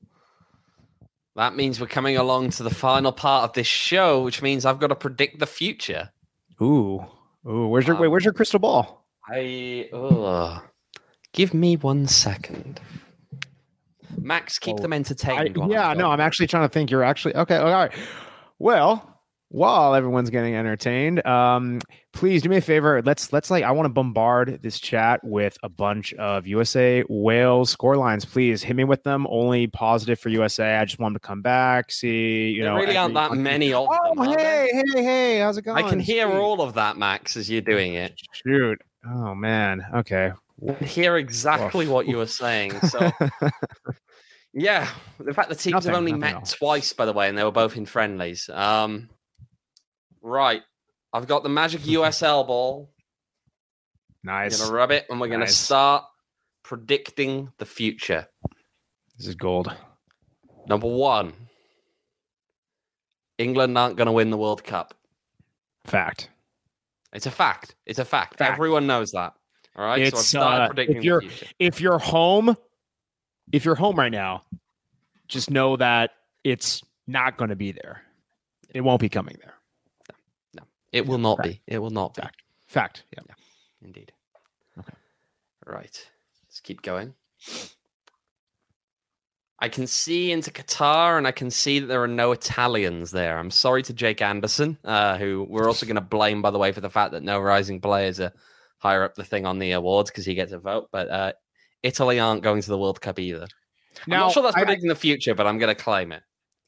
[1.34, 4.78] that means we're coming along to the final part of this show, which means I've
[4.78, 6.10] got to predict the future.
[6.62, 7.04] ooh
[7.46, 10.62] ooh where's your wait Um, where's your crystal ball I ugh.
[11.36, 12.80] Give me one second.
[14.18, 15.56] Max, keep Oh, them entertained.
[15.56, 17.92] while yeah no i'm actually trying to think you're actually okay all right
[18.58, 19.20] well
[19.50, 21.80] while everyone's getting entertained um
[22.12, 25.56] please do me a favor let's let's like i want to bombard this chat with
[25.62, 30.30] a bunch of usa wales score lines please hit me with them only positive for
[30.30, 33.32] usa i just want them to come back see you There know really aren't that
[33.34, 34.34] many of oh them.
[34.34, 34.38] there?
[34.38, 36.36] hey hey hey how's it going I can hear Sweet.
[36.38, 38.18] all of that, Max, as you're doing it.
[38.32, 40.45] shoot oh man okay I
[40.82, 42.78] hear exactly what you were saying.
[42.80, 43.10] So,
[44.54, 44.88] yeah,
[45.18, 46.52] the fact the teams Nothing, have only met else.
[46.54, 48.48] twice, by the way, and they were both in friendlies.
[48.48, 49.10] Um,
[50.22, 50.62] right,
[51.12, 52.90] I've got the magic USL ball.
[54.24, 55.56] Nice gonna rub it, and we're gonna Nice.
[55.56, 56.04] start
[56.64, 58.26] predicting the future.
[59.18, 59.72] this is gold
[60.68, 61.32] Number one,
[63.38, 64.94] England aren't gonna win the World Cup.
[65.84, 66.28] fact
[67.12, 67.76] It's a fact.
[67.86, 68.38] It's a fact.
[68.38, 68.52] Fact.
[68.54, 69.34] Everyone knows that.
[69.76, 70.10] All right.
[70.12, 71.52] so It's, started uh, predicting if you're- future.
[71.58, 72.56] if you're home,
[73.52, 74.42] if you're home right now,
[75.28, 76.12] just know that
[76.44, 78.02] it's not going to be there.
[78.74, 79.54] It won't be coming there.
[80.54, 80.62] No.
[80.92, 81.48] It will not fact.
[81.48, 81.60] be.
[81.66, 82.22] It will not be.
[82.22, 82.42] Fact.
[82.66, 83.04] Fact.
[83.14, 83.34] Yeah.
[83.82, 84.12] Indeed.
[84.78, 84.92] Okay.
[85.66, 86.08] Right.
[86.46, 87.14] Let's keep going.
[89.58, 93.38] I can see into Qatar and I can see that there are no Italians there.
[93.38, 96.72] I'm sorry to Jake Anderson, uh, who we're also going to blame, by the way,
[96.72, 98.32] for the fact that no rising players are
[98.78, 100.88] higher up the thing on the awards because he gets a vote.
[100.92, 101.32] But uh,
[101.82, 103.46] Italy aren't going to the World Cup either.
[104.06, 106.22] I'm not sure that's I, predicting the future, but I'm going to claim it.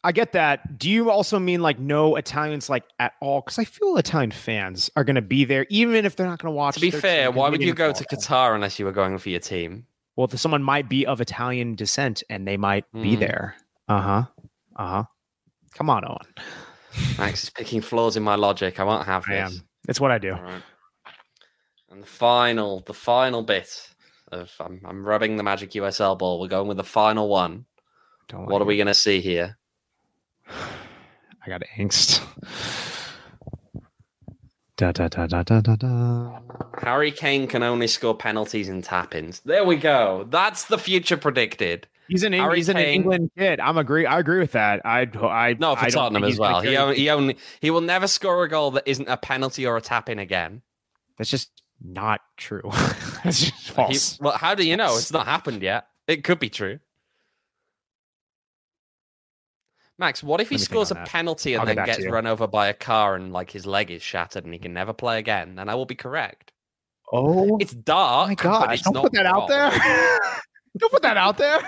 [0.05, 0.79] I get that.
[0.79, 3.41] Do you also mean like no Italians like at all?
[3.41, 6.53] Because I feel Italian fans are going to be there, even if they're not going
[6.53, 6.77] to watch.
[6.77, 8.05] To be fair, why would you go to.
[8.05, 9.87] Qatar unless you were going for your team?
[10.17, 13.21] Well, if someone might be of Italian descent and they might be Hmm.
[13.21, 13.57] there.
[13.89, 14.25] Uh huh.
[14.77, 15.05] Uh huh.
[15.75, 16.19] Come on, Owain.
[17.19, 18.81] Max is picking flaws in my logic.
[18.81, 19.57] I won't have I this.
[19.59, 19.69] am.
[19.89, 20.33] It's what I do.
[20.35, 20.63] All right.
[21.91, 23.89] And the final, the final bit
[24.31, 26.41] of I'm, I'm rubbing the magic USL ball.
[26.41, 27.65] We're going with the final one.
[28.29, 29.57] Don't What are we going to see here?
[30.49, 32.25] I got angst.
[34.77, 36.39] Da da da da da da da.
[36.81, 39.41] Harry Kane can only score penalties and tap-ins.
[39.41, 40.25] There we go.
[40.31, 41.89] That's the future predicted.
[42.07, 43.59] He's an Harry he's an England kid.
[43.59, 44.07] I'm agree.
[44.07, 44.87] I agree with that.
[44.87, 46.61] I I No, for I Tottenham as well.
[46.61, 49.77] He only, he only he will never score a goal that isn't a penalty or
[49.77, 50.63] a tap-in again.
[51.19, 51.51] That's just
[51.83, 52.63] not true.
[53.25, 54.19] That's just He- false.
[54.21, 54.97] well, how do you know?
[54.97, 55.87] It's not happened yet.
[56.07, 56.79] It could be true.
[59.99, 61.09] Max, what if he Let me think scores a that.
[61.09, 64.01] penalty and I'll then gets run over by a car and like his leg is
[64.01, 65.57] shattered and he can never play again?
[65.57, 66.53] Then I will be correct.
[67.13, 68.45] Oh It's dark.
[68.45, 69.71] my it's Don't not put that out there.
[70.79, 71.59] don't put that out there.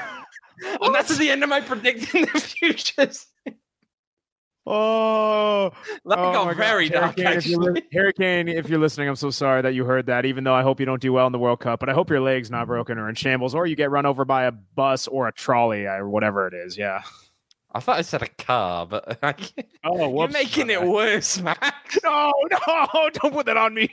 [0.81, 3.27] And that's the end of my predicting the futures.
[4.67, 5.71] Oh,
[6.05, 7.19] That oh got my very dark.
[7.19, 10.27] Harry Kane, if Harry if you're listening, I'm so sorry that you heard that.
[10.27, 12.11] Even though I hope you don't do well in the World Cup, but I hope
[12.11, 12.73] your leg's not mm-hmm.
[12.73, 15.87] broken or in shambles, or you get run over by a bus or a trolley
[15.87, 16.77] or whatever it is.
[16.77, 17.03] Yeah.
[17.73, 19.19] I thought I said a car, but
[19.85, 21.99] Oh, you're making it worse, Max.
[22.05, 23.91] No, no, don't put that on me.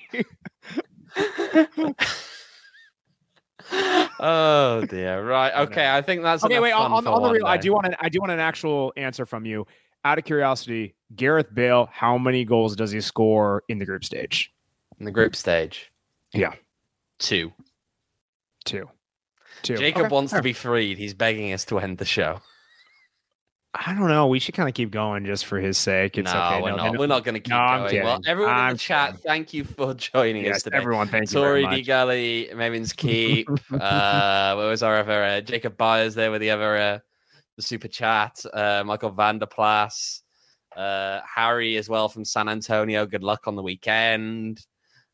[4.20, 5.26] oh dear.
[5.26, 5.54] Right.
[5.64, 5.90] Okay.
[5.90, 6.60] I think that's okay.
[6.60, 6.72] Wait.
[6.72, 7.46] On, on, on the real.
[7.46, 7.98] I do want to.
[8.00, 9.66] I do want an actual answer from you.
[10.08, 14.54] Out of curiosity, Gareth Bale, how many goals does he score in the group stage?
[15.00, 15.92] In the group stage.
[16.34, 16.54] Yeah.
[17.20, 17.52] Two.
[18.64, 18.90] Two.
[19.64, 19.76] Two.
[19.76, 20.14] Jacob Okay.
[20.16, 20.98] wants to be freed.
[20.98, 22.40] He's begging us to end the show.
[23.74, 24.28] I don't know.
[24.28, 26.18] We should kind of keep going just for his sake.
[26.18, 26.62] It's no, okay.
[26.62, 26.94] we're no, not.
[26.94, 28.04] no, We're not going to keep No, I'm going.
[28.06, 29.22] Well, everyone in I'm the chat, kidding.
[29.24, 30.78] thank you for joining Yes, us today.
[30.78, 32.48] everyone, thank you very Tori D.
[32.48, 32.56] much.
[32.56, 33.50] Mavin's Keep.
[33.74, 35.22] uh, what was our other?
[35.22, 37.00] Uh, Jacob Byers there with the other uh,
[37.58, 38.40] the super chat.
[38.54, 40.22] Uh, Michael Vanderplas.
[40.76, 43.06] Uh, Harry as well from San Antonio.
[43.06, 44.66] Good luck on the weekend.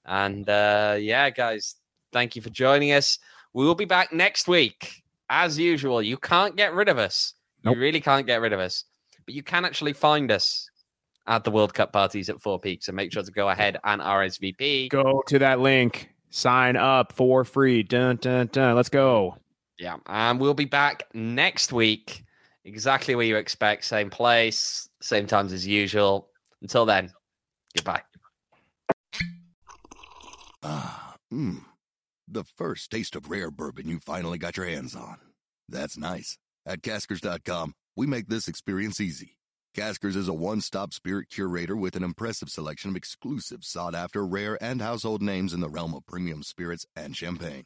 [0.05, 1.75] And uh, yeah, guys,
[2.11, 3.17] thank you for joining us.
[3.53, 5.03] We will be back next week.
[5.29, 7.33] As usual, you can't get rid of us.
[7.63, 7.75] Nope.
[7.75, 8.83] You really can't get rid of us.
[9.25, 10.69] But you can actually find us
[11.27, 12.89] at the World Cup parties at Four Peaks.
[12.89, 14.89] And make sure to go ahead and RSVP.
[14.89, 16.09] Go to that link.
[16.29, 17.83] Sign up for free.
[17.83, 18.75] Dun dun dun.
[18.75, 19.37] Let's go.
[19.79, 19.97] Yeah.
[20.07, 22.23] And we'll be back next week,
[22.65, 23.85] exactly where you expect.
[23.85, 26.29] Same place, same times as usual.
[26.61, 27.11] Until then,
[27.75, 28.01] goodbye.
[30.63, 31.63] Ah, mmm.
[32.27, 35.17] The first taste of rare bourbon you finally got your hands on.
[35.67, 36.37] That's nice.
[36.65, 39.37] At Caskers.com, we make this experience easy.
[39.75, 44.25] Caskers is a one stop spirit curator with an impressive selection of exclusive, sought after,
[44.25, 47.65] rare, and household names in the realm of premium spirits and champagne.